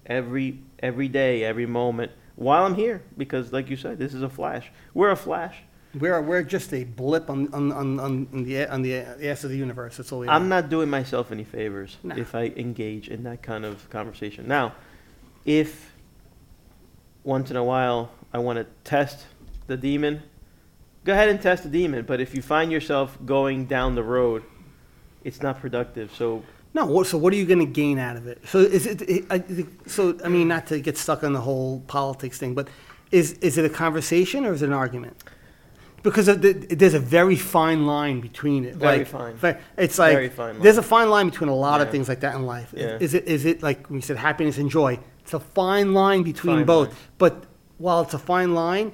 [0.07, 3.03] every every day, every moment while I'm here.
[3.17, 4.71] Because, like you said, this is a flash.
[4.95, 5.57] We're a flash.
[5.99, 9.51] We're, we're just a blip on, on, on, on on the, on the ass of
[9.51, 9.97] the universe.
[9.97, 10.35] That's all we are.
[10.35, 12.15] I'm not doing myself any favors No.
[12.17, 14.47] if I engage in that kind of conversation.
[14.47, 14.75] Now,
[15.47, 15.93] if
[17.25, 19.25] once in a while I want to test
[19.69, 20.23] the demon,
[21.05, 22.05] go ahead and test the demon.
[22.05, 24.43] But if you find yourself going down the road,
[25.25, 26.13] it's not productive.
[26.15, 26.45] So
[26.77, 28.39] No, what, so what are you going to gain out of it?
[28.47, 29.43] So is it, it I,
[29.87, 32.69] so I mean, not to get stuck on the whole politics thing, but
[33.11, 35.17] is, is it a conversation or is it an argument?
[36.07, 38.77] because the, there's a very fine line between it.
[38.77, 39.59] Very like, fine.
[39.77, 41.93] It's like Very fine there's a fine line between a lot of Yeah.
[41.93, 42.73] things like that in life.
[42.77, 42.99] Yeah.
[43.01, 45.01] Is it is it like we said happiness and joy?
[45.23, 46.89] It's a fine line between Fine both.
[46.89, 46.97] line.
[47.19, 47.35] But
[47.79, 48.93] while it's a fine line,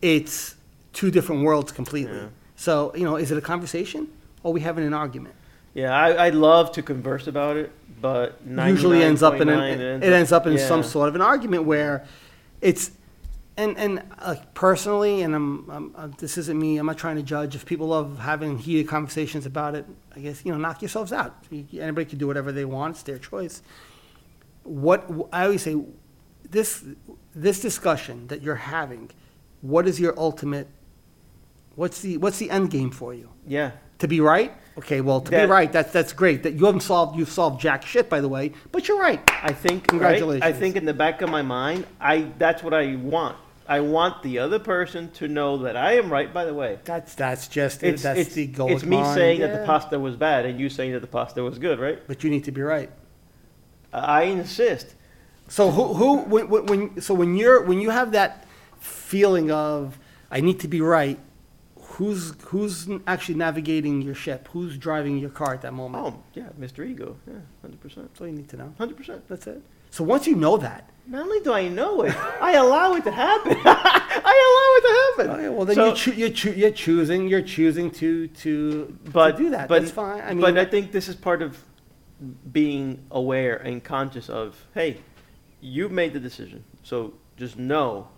[0.00, 0.54] it's
[0.92, 2.18] two different worlds completely.
[2.18, 2.28] Yeah.
[2.54, 4.06] So you know, is it a conversation
[4.44, 5.34] or are we having an argument?
[5.74, 10.02] Yeah, I, I love to converse about it, but usually ends up in an, 99.9
[10.02, 10.68] it ends up in yeah.
[10.68, 12.06] some sort of an argument where
[12.60, 12.92] it's
[13.56, 17.22] and and like personally and I'm, I'm uh, this isn't me I'm not trying to
[17.22, 17.54] judge.
[17.54, 21.44] If people love having heated conversations about it I guess you know knock yourselves out.
[21.52, 23.62] Anybody can do whatever they want it's their choice.
[24.62, 25.76] What I always say
[26.48, 26.84] this
[27.34, 29.10] this discussion that you're having
[29.60, 30.68] what is your ultimate
[31.76, 34.52] what's the what's the end game for you Yeah, to be right?
[34.76, 36.42] Okay, well, to be right, that's that's great.
[36.42, 38.52] That you haven't solved you've solved jack shit, by the way.
[38.72, 39.20] But you're right.
[39.42, 39.86] I think.
[39.86, 40.42] Congratulations.
[40.42, 40.54] Right?
[40.54, 43.36] I think in the back of my mind, I that's what I want.
[43.66, 46.34] I want the other person to know that I am right.
[46.34, 48.70] By the way, That's that's just it's that's it's, the goal.
[48.72, 49.14] it's of me mine.
[49.14, 49.66] saying that the Yeah.
[49.66, 51.98] pasta was bad and you saying that the pasta was good, right?
[52.08, 52.90] But you need to be right.
[53.92, 54.94] I insist.
[55.48, 58.44] So who who when, when, when so when you're when you have that
[58.80, 59.98] feeling of
[60.30, 61.18] I need to be right,
[61.94, 64.48] who's who's actually navigating your ship?
[64.52, 66.04] Who's driving your car at that moment?
[66.04, 66.86] Oh yeah, Mr.
[66.86, 67.16] Ego.
[67.26, 68.74] Yeah, hundred percent, That's all you need to know.
[68.78, 69.26] hundred percent.
[69.28, 69.62] That's it.
[69.90, 73.12] So once you know that, Not only do I know it, I allow it to
[73.12, 73.56] happen.
[73.64, 75.30] I allow it to happen.
[75.30, 78.98] Oh, okay, well then So- you choo- you're, choo- you're choosing you're choosing to to,
[79.12, 79.68] but to do that.
[79.68, 80.20] But, That's fine.
[80.22, 81.62] I mean, but I think this is part of
[82.52, 84.66] being aware and conscious of.
[84.74, 84.98] Hey,
[85.60, 88.08] you've made the decision, so just know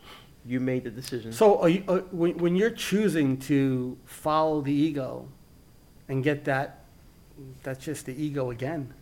[0.46, 1.32] you made the decision.
[1.32, 5.28] So are you, uh, when, when you're choosing to follow the ego
[6.08, 6.84] and get that,
[7.62, 8.92] that's just the ego again,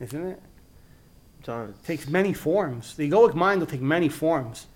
[0.00, 0.40] isn't it?
[1.42, 2.96] John, It takes many forms.
[2.96, 4.66] The egoic mind will take many forms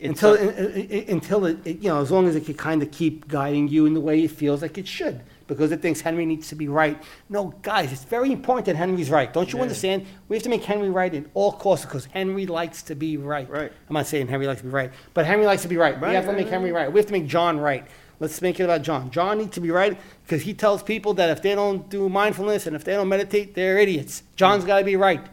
[0.00, 3.26] until, a- until it, it, you know, as long as it can kind of keep
[3.28, 6.48] guiding you in the way it feels like it should, because it thinks Henry needs
[6.48, 7.00] to be right.
[7.28, 9.32] No, guys, it's very important that Henry's right.
[9.32, 9.62] Don't you Yeah.
[9.62, 10.06] understand?
[10.28, 13.48] We have to make Henry right at all costs because Henry likes to be right.
[13.48, 13.72] Right.
[13.88, 16.00] I'm not saying Henry likes to be right, but Henry likes to be right.
[16.00, 16.92] we have to make Henry right.
[16.92, 17.86] We have to make John right.
[18.18, 19.10] Let's make it about John.
[19.10, 22.66] John needs to be right because he tells people that if they don't do mindfulness
[22.66, 24.22] and if they don't meditate, they're idiots.
[24.36, 24.68] John's mm.
[24.68, 25.24] got to be right.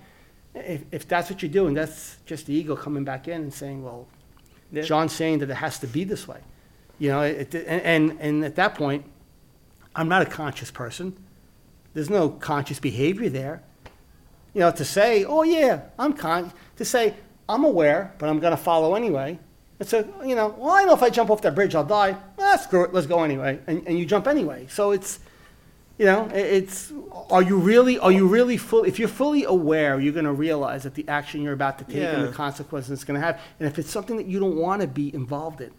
[0.53, 3.83] If, if that's what you're doing, that's just the ego coming back in and saying,
[3.83, 4.07] well,
[4.71, 4.83] Yeah.
[4.83, 6.39] John's saying that it has to be this way.
[6.99, 9.05] You know, it, and, and, and at that point,
[9.95, 11.15] I'm not a conscious person.
[11.93, 13.61] There's no conscious behavior there.
[14.53, 17.15] You know, to say, oh yeah, I'm con, to say,
[17.49, 19.39] I'm aware, but I'm going to follow anyway.
[19.79, 22.15] It's a, you know, well, I know if I jump off that bridge, I'll die.
[22.39, 23.59] Ah, screw it, let's go anyway.
[23.67, 24.67] And, and you jump anyway.
[24.69, 25.19] So it's,
[25.97, 26.93] you know, it's,
[27.29, 30.83] are you really, are you really full, if you're fully aware, you're going to realize
[30.83, 32.33] that the action you're about to take and the Yeah.
[32.33, 33.39] consequences it's going to have.
[33.59, 35.71] And if it's something that you don't want to be involved in,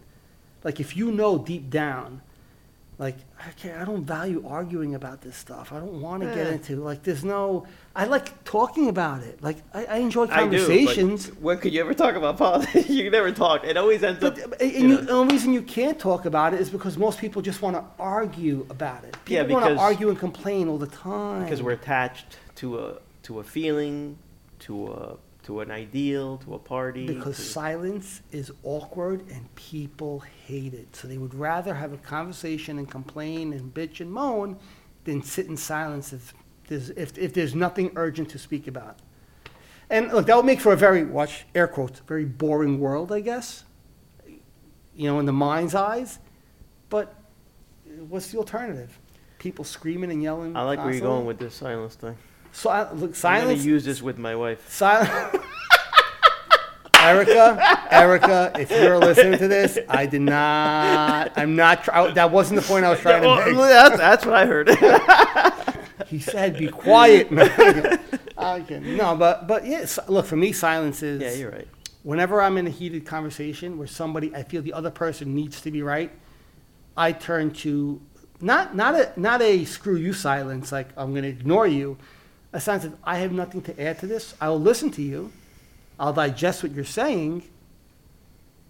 [0.63, 2.21] like if you know deep down,
[2.97, 3.17] like,
[3.49, 5.73] okay, I don't value arguing about this stuff.
[5.73, 6.53] I don't want to get Yeah.
[6.53, 9.43] into, like, there's no, I like talking about it.
[9.43, 11.27] Like, I, I enjoy I do, but conversations.
[11.41, 12.89] when could you ever talk about politics?
[12.97, 13.65] you never talk.
[13.65, 14.35] It always ends up.
[14.35, 16.97] But, and you you, know, the only reason you can't talk about it is because
[16.97, 19.17] most people just want to argue about it.
[19.27, 21.43] Yeah, People want to because- argue and complain all the time.
[21.43, 24.17] because we're attached to a to a feeling,
[24.59, 27.05] to a to an ideal, to a party.
[27.05, 30.95] Because to- silence is awkward and people hate it.
[30.95, 34.57] So they would rather have a conversation and complain and bitch and moan
[35.03, 36.33] than sit in silence if
[36.67, 38.97] there's, if, if there's nothing urgent to speak about.
[39.87, 43.19] And look, that would make for a very, watch, air quotes, very boring world, I
[43.19, 43.65] guess,
[44.95, 46.17] you know, in the mind's eyes.
[46.89, 47.13] But
[48.09, 48.99] what's the alternative?
[49.37, 50.55] People screaming and yelling.
[50.55, 52.17] I like where you're going with this silence thing.
[52.55, 54.65] So, I- look, I'm gonna use this with my wife.
[54.71, 55.09] Silence.
[57.01, 61.33] Erica, Erica, if you're listening to this, I did not.
[61.37, 61.83] I'm not.
[61.83, 63.55] Try, that wasn't the point I was trying to make.
[63.57, 64.69] that's, that's what I heard.
[66.07, 68.79] He said, "Be quiet." okay.
[68.79, 69.97] No, but but yes.
[70.07, 71.21] Look, for me, silence is.
[71.21, 71.67] yeah, you're right.
[72.03, 75.71] Whenever I'm in a heated conversation where somebody, I feel the other person needs to
[75.71, 76.11] be right,
[76.95, 78.01] I turn to
[78.41, 81.97] not not a not a screw you silence like I'm going to ignore you.
[82.55, 84.33] A sense of I have nothing to add to this.
[84.39, 85.33] I will listen to you.
[85.99, 87.43] I'll digest what you're saying.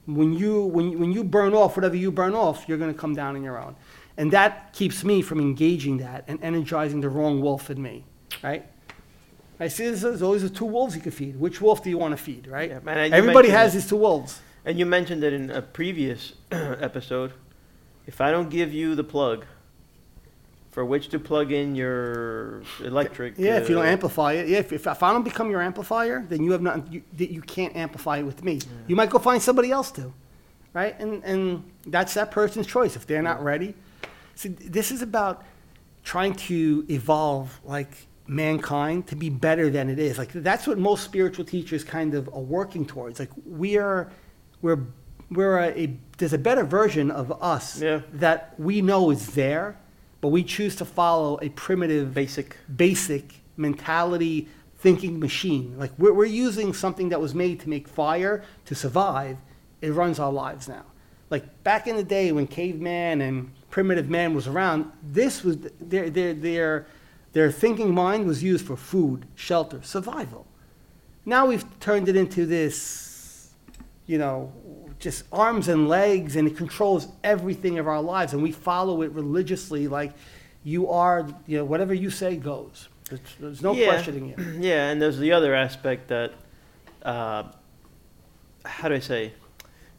[0.07, 3.13] When you when when you burn off whatever you burn off, you're going to come
[3.13, 3.75] down on your own,
[4.17, 8.03] and that keeps me from engaging that and energizing the wrong wolf in me,
[8.43, 8.65] right?
[9.59, 11.39] I see there's, there's always the two wolves you can feed.
[11.39, 12.71] Which wolf do you want to feed, right?
[12.71, 14.41] Yeah, man, Everybody has these two wolves.
[14.65, 17.33] And you mentioned it in a previous episode.
[18.07, 19.45] If I don't give you the plug
[20.75, 24.57] for which to plug in your electric, Yeah, if you don't uh, amplify it, yeah,
[24.57, 27.01] if, if, if I don't become your amplifier, then you have nothing, you,
[27.37, 28.59] you can't amplify it with me.
[28.89, 30.13] You might go find somebody else to.
[30.73, 30.93] right?
[30.99, 33.73] And and that's that person's choice if they're not ready.
[34.35, 35.35] See, this is about
[36.03, 37.93] trying to evolve like
[38.27, 40.17] mankind to be better than it is.
[40.17, 43.17] Like that's what most spiritual teachers kind of are working towards.
[43.23, 43.31] Like
[43.63, 44.11] we are,
[44.61, 44.81] we're
[45.31, 48.01] we're a, a there's a better version of us Yeah.
[48.25, 49.67] that we know is there,
[50.21, 52.57] but we choose to follow a primitive Basic.
[52.75, 54.47] basic mentality
[54.77, 55.75] thinking machine.
[55.77, 59.37] Like we're, we're using something that was made to make fire to survive.
[59.81, 60.85] It runs our lives now.
[61.29, 66.09] Like back in the day when caveman and primitive man was around, this was their
[66.09, 66.87] their their
[67.33, 70.45] their thinking mind was used for food, shelter, survival.
[71.25, 73.49] Now we've turned it into this,
[74.05, 74.53] you know,
[75.05, 79.11] just arms and legs, and it controls everything of our lives, and we follow it
[79.11, 79.87] religiously.
[79.87, 80.13] Like
[80.63, 82.89] you are, you know, whatever you say goes.
[83.09, 83.85] There's, there's no Yeah.
[83.85, 84.39] questioning it.
[84.59, 86.33] Yeah, and there's the other aspect that,
[87.03, 87.43] uh,
[88.65, 89.33] how do I say,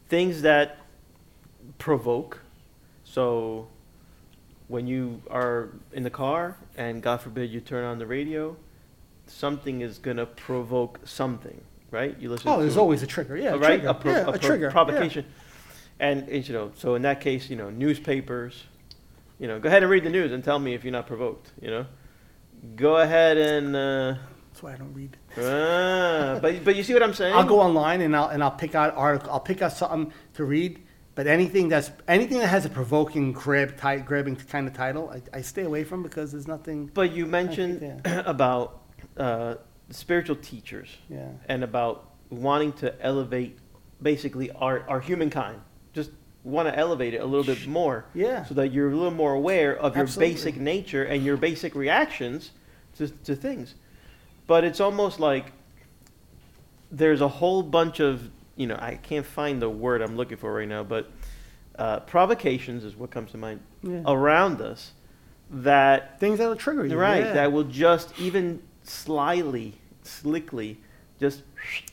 [0.09, 0.77] things that
[1.77, 2.41] provoke.
[3.05, 3.69] So,
[4.67, 8.57] when you are in the car and God forbid you turn on the radio,
[9.25, 12.15] something is gonna provoke something, right?
[12.19, 12.49] You listen.
[12.49, 13.37] Oh, to there's always a trigger.
[13.37, 13.79] Yeah, a right?
[13.79, 13.87] trigger.
[13.87, 14.71] A, pro- yeah, a pro- trigger.
[14.71, 15.25] provocation.
[15.99, 18.63] And, and, you know, so in that case, you know, newspapers,
[19.39, 21.51] you know, go ahead and read the news and tell me if you're not provoked,
[21.59, 21.85] you know?
[22.75, 24.15] Go ahead and, uh,
[24.49, 25.17] That's why I don't read.
[25.37, 27.33] ah, but, but you see what I'm saying?
[27.33, 29.31] I'll go online and I'll and I'll pick out article.
[29.31, 30.83] I'll pick out something to read.
[31.13, 35.37] But anything that's anything that has a provoking grab, tight, grabbing kind of title, I,
[35.37, 36.91] I stay away from because there's nothing.
[36.93, 38.21] But you mentioned yeah.
[38.25, 38.83] about
[39.17, 39.55] uh,
[39.89, 41.29] spiritual teachers Yeah.
[41.47, 43.57] and about wanting to elevate
[44.01, 45.61] basically our, our humankind.
[45.93, 46.11] Just
[46.43, 48.05] want to elevate it a little bit more.
[48.13, 48.43] Yeah.
[48.45, 50.33] So that you're a little more aware of your Absolutely.
[50.33, 52.51] basic nature and your basic reactions
[52.97, 53.75] to, to things.
[54.45, 55.51] But it's almost like
[56.91, 60.53] there's a whole bunch of, you know, I can't find the word I'm looking for
[60.53, 61.09] right now, but
[61.77, 64.01] uh, provocations is what comes to mind Yeah.
[64.05, 64.93] around us
[65.49, 66.97] that Things that'll trigger you.
[66.97, 67.33] right yeah.
[67.33, 69.73] that will just even slyly
[70.03, 70.77] slickly
[71.19, 71.41] just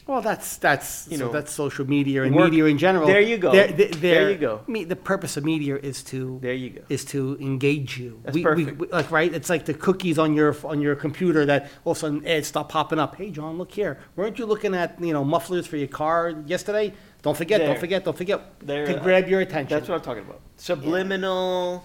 [0.06, 3.06] Well, that's that's You you know that's social media and work- media in general.
[3.06, 3.52] There you go.
[3.52, 4.60] They're- they're- There you go.
[4.66, 8.20] Me, the purpose of media is to there you go is to engage you.
[8.22, 8.78] That's we, we- perfect.
[8.80, 11.96] we- like right, it's like the cookies on your on your computer that all of
[11.96, 13.16] a sudden ads stop popping up.
[13.16, 13.98] Hey, John, look here.
[14.14, 16.92] Weren't you looking at you know mufflers for your car yesterday?
[17.22, 17.60] Don't forget.
[17.60, 17.68] There.
[17.68, 18.04] Don't forget.
[18.04, 19.74] Don't forget There, to grab your attention.
[19.74, 21.82] that's what i'm talking about subliminal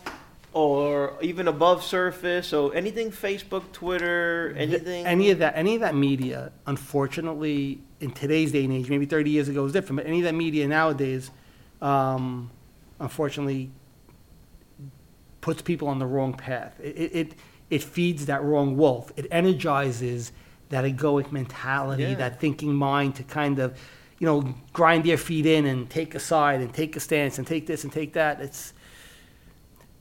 [0.53, 5.93] or even above surface so anything facebook twitter anything Any of that, any of that
[5.95, 10.19] media, unfortunately, in today's day and age, maybe 30 years ago was different, but any
[10.19, 11.29] of that media nowadays,
[11.81, 12.49] um,
[12.99, 13.69] unfortunately,
[15.41, 16.79] puts people on the wrong path.
[16.81, 17.35] It, it, it,
[17.69, 19.11] it feeds that wrong wolf.
[19.15, 20.31] It energizes
[20.69, 22.15] that egoic mentality, Yeah.
[22.15, 23.77] that thinking mind to kind of,
[24.19, 27.45] you know, grind their feet in and take a side and take a stance and
[27.47, 28.41] take this and take that.
[28.41, 28.73] It's,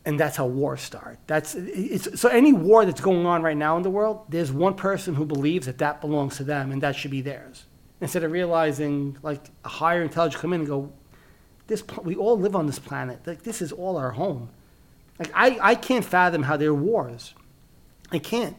[0.08, 1.18] and that's how wars start.
[1.26, 1.54] That's
[2.14, 5.26] so any war that's going on right now in the world, there's one person who
[5.26, 7.66] believes that that belongs to them and that should be theirs.
[8.00, 10.90] Instead of realizing like a higher intelligence come in and go,
[11.66, 13.20] this we all live on this planet.
[13.26, 14.48] Like this is all our home.
[15.18, 17.34] Like I, I can't fathom how there are wars.
[18.10, 18.56] I can't.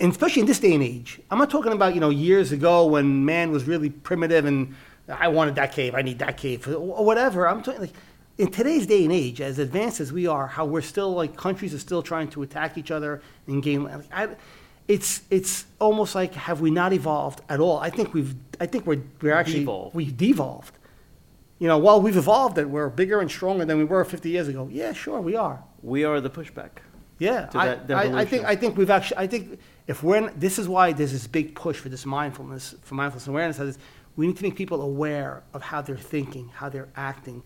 [0.00, 1.20] And especially in this day and age.
[1.30, 4.74] I'm not talking about, you know, years ago when man was really primitive and
[5.08, 7.48] I wanted that cave, I need that cave, or whatever.
[7.48, 7.94] I'm talking like
[8.38, 11.74] in today's day and age, as advanced as we are, how we're still like countries
[11.74, 14.04] are still trying to attack each other and gain land.
[14.10, 14.36] Like, I,
[14.88, 17.78] it's it's almost like have we not evolved at all?
[17.78, 19.94] I think we've I think we're we're actually Devolved.
[19.94, 20.76] we've devolved.
[21.58, 24.48] You know, while we've evolved and we're bigger and stronger than we were 50 years
[24.48, 24.68] ago.
[24.72, 25.62] Yeah, sure, we are.
[25.82, 26.70] we are the pushback
[27.18, 28.44] Yeah, to I, that I, I think.
[28.44, 31.76] I think we've actually I think if we're this is why there's this big push
[31.76, 33.60] for this mindfulness for mindfulness awareness.
[33.60, 33.78] Is
[34.16, 37.42] we need to make people aware of how they're thinking, how they're acting,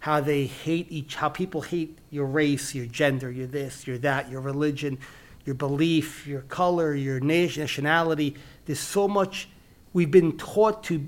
[0.00, 4.30] how they hate each, how people hate your race, your gender, your this, your that,
[4.30, 4.98] your religion,
[5.44, 8.36] your belief, your color, your nationality.
[8.66, 9.48] There's so much
[9.92, 11.06] we've been taught to,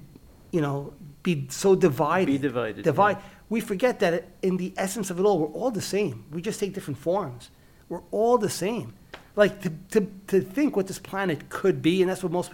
[0.50, 2.26] you know, be so divided.
[2.26, 3.18] Be divided, Divide.
[3.18, 3.22] yeah.
[3.48, 6.24] We forget that in the essence of it all, we're all the same.
[6.30, 7.50] We just take different forms.
[7.88, 8.94] We're all the same.
[9.36, 12.52] Like to, to, to think what this planet could be, and that's what most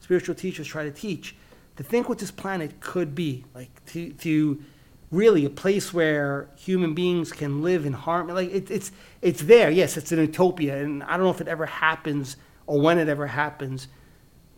[0.00, 1.36] spiritual teachers try to teach,
[1.76, 4.62] to think what this planet could be, like to, to
[5.10, 8.34] really a place where human beings can live in harmony.
[8.34, 8.90] Like it, it's,
[9.22, 9.70] it's there.
[9.70, 13.08] Yes, it's an utopia, and I don't know if it ever happens or when it
[13.08, 13.88] ever happens.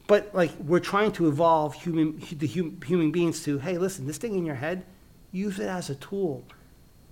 [0.07, 4.17] But like we're trying to evolve human the hum, human beings to hey listen this
[4.17, 4.85] thing in your head
[5.33, 6.45] use it as a tool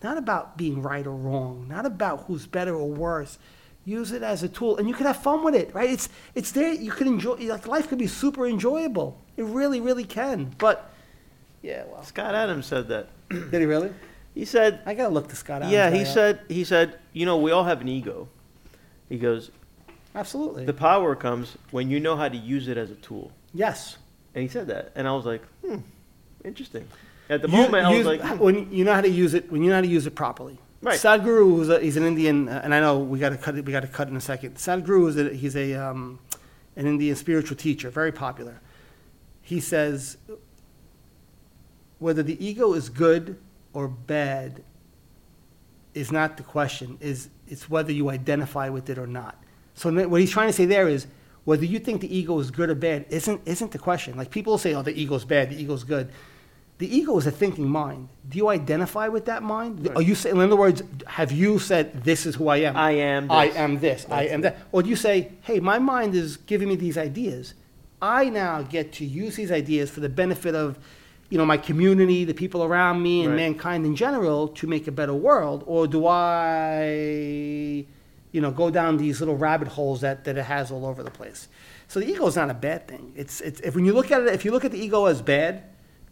[0.02, 3.38] not about being right or wrong not about who's better or worse
[3.84, 6.52] use it as a tool and you can have fun with it right it's it's
[6.52, 10.90] there you can enjoy like life could be super enjoyable it really really can but
[11.62, 13.08] Yeah, well, Scott Adams said that.
[13.50, 13.92] did he really?
[14.34, 16.06] He said, I gotta look this guy up." yeah, he up.
[16.06, 18.28] said, he said, you know, we all have an ego.
[19.08, 19.50] He goes,
[20.14, 20.64] Absolutely.
[20.64, 23.32] the power comes when you know how to use it as a tool.
[23.52, 23.98] yes.
[24.34, 25.76] And he said that, and I was like, hmm,
[26.44, 26.86] interesting.
[27.30, 28.36] At the moment, I was like, hmm.
[28.36, 30.58] when you know how to use it, when you know how to use it properly.
[30.82, 31.00] Right.
[31.00, 33.64] Sadhguru, who's a, he's an Indian, uh, and I know we got to cut it.
[33.64, 34.56] We got to cut in a second.
[34.56, 36.18] Sadhguru is a, he's a um,
[36.76, 38.60] an Indian spiritual teacher, very popular.
[39.40, 40.18] He says
[41.98, 43.38] whether the ego is good
[43.72, 44.62] or bad
[45.94, 46.98] is not the question.
[47.00, 49.42] Is it's whether you identify with it or not.
[49.74, 51.06] So what he's trying to say there is
[51.44, 54.16] whether you think the ego is good or bad isn't isn't the question.
[54.16, 56.10] Like people say, oh, the ego's bad, the ego's good.
[56.78, 58.10] The ego is a thinking mind.
[58.28, 59.86] Do you identify with that mind?
[59.86, 59.96] Right.
[59.96, 62.76] Are you say, in other words, have you said this is who I am?
[62.76, 63.30] I am.
[63.30, 64.06] I this." am this.
[64.10, 64.58] I am that.
[64.72, 67.54] Or do you say, hey, my mind is giving me these ideas.
[68.02, 70.78] I now get to use these ideas for the benefit of,
[71.30, 73.36] you know, my community, the people around me, and Right.
[73.36, 75.64] mankind in general to make a better world.
[75.66, 77.84] Or do I,
[78.32, 81.10] you know, go down these little rabbit holes that, that it has all over the
[81.10, 81.48] place?
[81.88, 83.12] So the ego is not a bad thing.
[83.16, 85.22] It's, it's if when you look at it, if you look at the ego as
[85.22, 85.62] bad,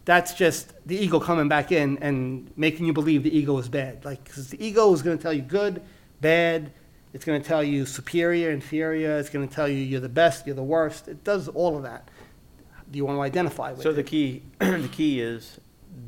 [0.05, 4.05] that's just the ego coming back in and making you believe the ego is bad.
[4.05, 5.81] Like, 'cause the ego is going to tell you good,
[6.21, 6.71] bad.
[7.13, 9.19] It's going to tell you superior, inferior.
[9.19, 11.07] It's going to tell you you're the best, you're the worst.
[11.09, 12.09] It does all of that.
[12.91, 13.95] Do you want to identify with So it?
[13.95, 15.59] the key, the key is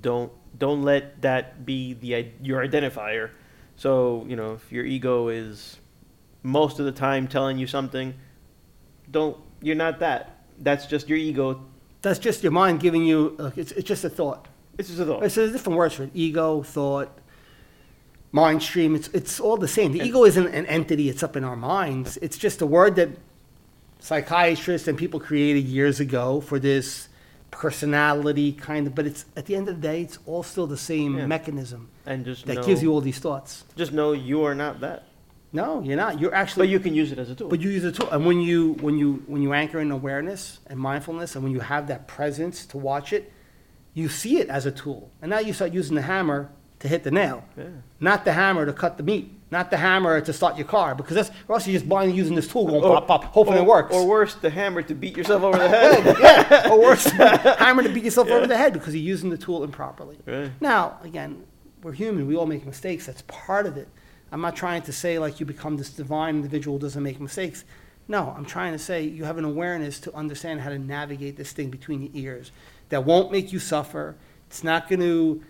[0.00, 3.30] don't don't let that be the your identifier.
[3.76, 5.78] So you know if your ego is
[6.42, 8.14] most of the time telling you something,
[9.10, 10.40] don't you're not that.
[10.58, 11.62] That's just your ego.
[12.02, 13.36] That's just your mind giving you.
[13.38, 14.46] Uh, it's, it's just a thought.
[14.78, 15.22] It's just a thought.
[15.24, 16.10] It's a different words for it.
[16.14, 17.10] Ego, thought,
[18.32, 18.94] mind stream.
[18.94, 19.92] It's it's all the same.
[19.92, 21.08] The And- ego isn't an entity.
[21.08, 22.16] It's up in our minds.
[22.22, 23.10] It's just a word that
[24.06, 27.08] psychiatrists and people created years ago for this
[27.50, 28.94] personality kind of.
[28.94, 31.26] But it's at the end of the day, it's all still the same Yeah.
[31.26, 33.64] mechanism and just that know, gives you all these thoughts.
[33.76, 35.08] just know you are not that.
[35.52, 36.20] No, you're not.
[36.20, 36.66] You're actually.
[36.66, 37.48] But you can use it as a tool.
[37.48, 40.58] But you use a tool, and when you when you when you anchor in awareness
[40.66, 43.32] and mindfulness, and when you have that presence to watch it,
[43.94, 45.10] you see it as a tool.
[45.22, 46.50] And now you start using the hammer
[46.80, 47.64] to hit the nail, yeah.
[48.00, 51.14] not the hammer to cut the meat, not the hammer to start your car, because
[51.14, 53.58] that's or else you're just blindly using this tool, going Or- pop pop, hoping or,
[53.58, 53.94] it works.
[53.94, 56.16] Or worse, the hammer to beat yourself over the head.
[56.20, 57.04] yeah, or worse,
[57.58, 60.18] hammer to beat yourself over the head because you're using the tool improperly.
[60.26, 60.50] Right.
[60.60, 61.44] Now, again,
[61.82, 62.26] we're human.
[62.26, 63.06] We all make mistakes.
[63.06, 63.88] That's part of it.
[64.32, 67.64] I'm not trying to say like you become this divine individual who doesn't make mistakes.
[68.08, 71.52] No, I'm trying to say you have an awareness to understand how to navigate this
[71.52, 72.52] thing between your ears
[72.90, 74.14] that won't make you suffer.
[74.48, 75.42] It's not going to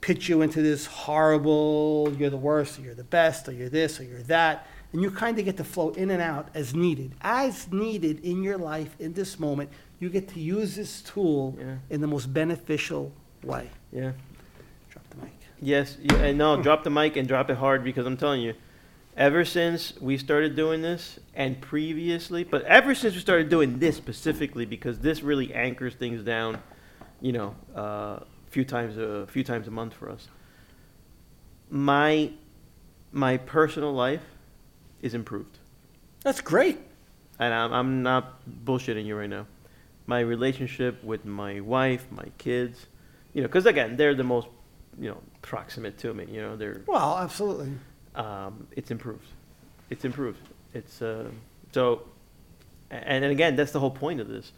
[0.00, 3.98] pitch you into this horrible, you're the worst, or you're the best, or you're this,
[4.00, 4.66] or you're that.
[4.92, 7.12] And you kind of get to flow in and out as needed.
[7.20, 9.70] As needed in your life in this moment,
[10.00, 11.76] you get to use this tool Yeah.
[11.90, 13.68] in the most beneficial way.
[13.92, 14.12] Yeah.
[14.90, 15.32] Drop the mic.
[15.60, 18.54] Yes, yeah, and no, drop the mic and drop it hard because I'm telling you,
[19.16, 23.96] ever since we started doing this and previously, but ever since we started doing this
[23.96, 26.62] specifically because this really anchors things down,
[27.20, 28.20] you know, uh,
[28.58, 30.26] few times a few times a month for us.
[31.70, 32.32] My
[33.12, 34.24] my personal life
[35.00, 35.58] is improved,
[36.24, 36.78] That's great.
[37.38, 38.24] and I'm I'm not
[38.64, 39.46] bullshitting you right now.
[40.06, 42.86] My relationship with my wife, my kids,
[43.32, 44.48] you know, because again, they're the most
[44.98, 46.24] you know proximate to me.
[46.28, 47.70] You know, they're Well, absolutely.
[48.16, 49.28] um, it's improved.
[49.90, 50.42] It's improved.
[50.74, 51.30] It's uh,
[51.72, 52.02] so,
[52.90, 54.50] and, and again, that's the whole point of this,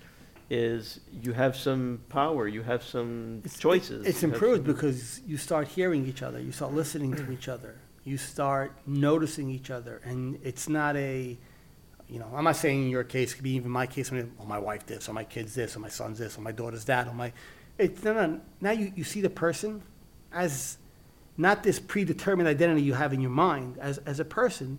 [0.50, 4.04] is you have some power, you have some It's- choices.
[4.06, 7.30] It's you have improved some- because you start hearing each other, you start listening to
[7.30, 11.38] each other, you start noticing each other, and it's not a,
[12.08, 14.44] you know, I'm not saying in your case, could be even my case, when, oh,
[14.44, 17.06] my wife this, or my kid's this, or my son's this, or my daughter's that,
[17.06, 17.32] or my,
[17.78, 19.82] it's, no, no, now you, you see the person
[20.32, 20.78] as
[21.36, 24.78] not this predetermined identity you have in your mind, as, as a person,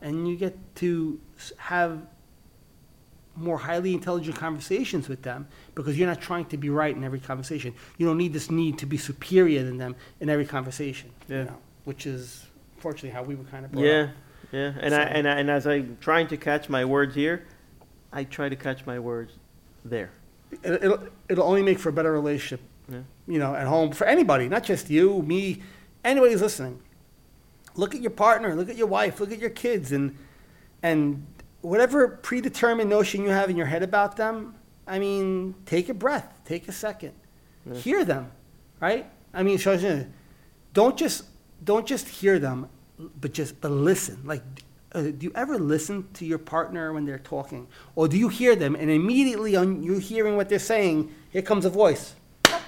[0.00, 2.06] and you get to s- have
[3.36, 7.20] more highly intelligent conversations with them because you're not trying to be right in every
[7.20, 7.72] conversation.
[7.96, 11.10] You don't need this need to be superior than them in every conversation.
[11.28, 11.38] Yeah.
[11.38, 12.46] You know, which is
[12.78, 14.10] fortunately how we were kind of brought Yeah, up.
[14.52, 17.46] yeah, and I, and I, and as I'm trying to catch my words here,
[18.12, 19.32] I try to catch my words
[19.84, 20.10] there.
[20.62, 22.60] It, it'll, it'll only make for a better relationship,
[22.90, 23.00] Yeah.
[23.28, 25.62] you know, at home for anybody, not just you, me,
[26.04, 26.80] anybody who's listening.
[27.76, 30.16] Look at your partner, look at your wife, look at your kids, and
[30.82, 31.24] and
[31.62, 34.54] whatever predetermined notion you have in your head about them.
[34.86, 37.12] I mean, take a breath, take a second,
[37.64, 37.74] Yeah.
[37.74, 38.30] hear them,
[38.80, 39.06] right?
[39.32, 39.58] I mean,
[40.72, 41.24] don't just
[41.62, 42.68] don't just hear them,
[43.20, 44.18] but just but listen.
[44.24, 44.42] Like,
[44.92, 48.56] uh, do you ever listen to your partner when they're talking, or do you hear
[48.56, 52.14] them and immediately on you hearing what they're saying, here comes a voice?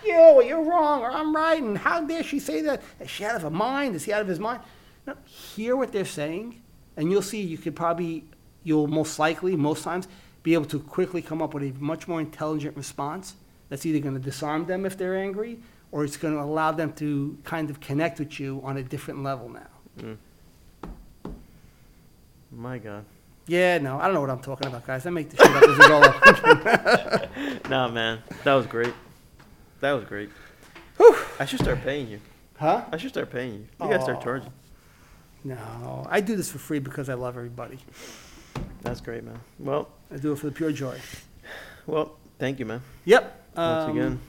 [0.04, 2.82] you, or you're wrong, or I'm right, and how dare she say that?
[3.00, 3.94] Is she out of her mind?
[3.94, 4.60] Is he out of his mind?
[5.06, 6.60] No, hear what they're saying,
[6.96, 8.24] and you'll see you could probably,
[8.64, 10.08] you'll most likely, most times,
[10.42, 13.36] be able to quickly come up with a much more intelligent response
[13.68, 15.58] that's either going to disarm them if they're angry,
[15.90, 19.22] or it's going to allow them to kind of connect with you on a different
[19.22, 19.68] level now.
[19.98, 20.16] Mm.
[22.50, 23.04] My God.
[23.46, 25.04] Yeah, no, I don't know what I'm talking about, guys.
[25.06, 27.68] I make the shit up as we go.
[27.68, 28.94] Nah, man, that was great.
[29.80, 30.30] That was great.
[30.96, 31.16] Whew.
[31.40, 32.20] I should start paying you.
[32.56, 32.84] Huh?
[32.92, 33.66] I should start paying you.
[33.80, 34.52] You gotta start charging.
[35.44, 37.78] No, I do this for free because I love everybody.
[38.82, 39.38] That's great, man.
[39.58, 40.98] Well, I do it for the pure joy.
[41.86, 42.82] well, thank you, man.
[43.04, 43.22] Yep.
[43.56, 44.20] Once um, again,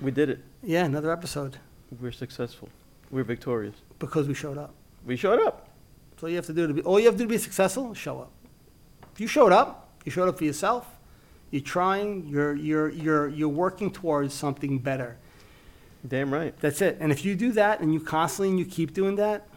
[0.00, 0.38] we did it.
[0.62, 1.58] Yeah, another episode
[2.00, 2.68] We're successful.
[3.10, 3.74] We're victorious.
[3.98, 4.74] because we showed up.
[5.04, 5.68] We showed up.
[6.10, 6.82] That's all you have to do to be.
[6.82, 8.30] All you have to do to be successful is show up.
[9.14, 10.86] If you showed up, you showed up for yourself.
[11.50, 12.26] You're trying.
[12.26, 15.16] You're you're you're you're working towards something better.
[16.06, 16.54] Damn right.
[16.60, 16.98] That's it.
[17.00, 19.48] And if you do that and you constantly and you keep doing that,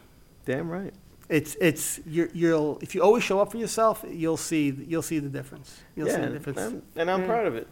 [0.45, 0.93] Damn right.
[1.29, 5.19] It's it's you're, you'll if you always show up for yourself, you'll see you'll see
[5.19, 5.79] the difference.
[5.95, 6.59] You'll yeah, see the and, difference.
[6.59, 7.27] and- and I'm Yeah.
[7.27, 7.67] proud of it.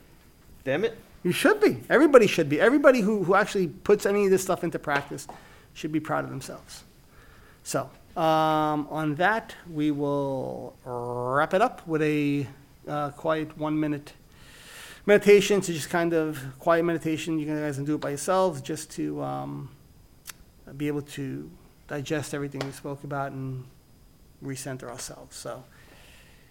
[0.63, 0.97] Damn it.
[1.23, 1.83] You should be.
[1.89, 2.59] Everybody should be.
[2.61, 5.27] Everybody who, who actually puts any of this stuff into practice
[5.73, 6.83] should be proud of themselves.
[7.63, 12.47] So, um, on that, we will wrap it up with a
[12.87, 14.13] uh, quiet one minute
[15.05, 17.39] meditation to just kind of quiet meditation.
[17.39, 19.69] You guys can do it by yourselves just to um,
[20.77, 21.49] be able to
[21.87, 23.65] digest everything we spoke about and
[24.43, 25.35] recenter ourselves.
[25.35, 25.63] So,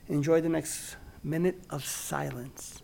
[0.08, 2.82] enjoy the next minute of silence.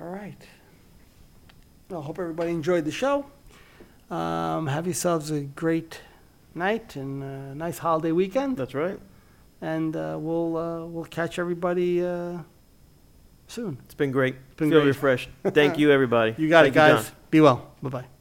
[0.00, 0.46] All right.
[1.90, 3.26] Well, hope everybody enjoyed the show.
[4.10, 6.00] Um, have yourselves a great
[6.54, 8.56] night and a nice holiday weekend.
[8.56, 8.98] That's right.
[9.60, 12.38] And uh, we'll uh, we'll catch everybody uh,
[13.48, 13.78] soon.
[13.84, 14.36] It's been great.
[14.56, 14.88] been Feel great.
[14.88, 15.30] refreshed.
[15.44, 16.34] Thank you, everybody.
[16.38, 17.12] You got Thank it, guys.
[17.30, 17.70] Be well.
[17.82, 18.17] Bye bye.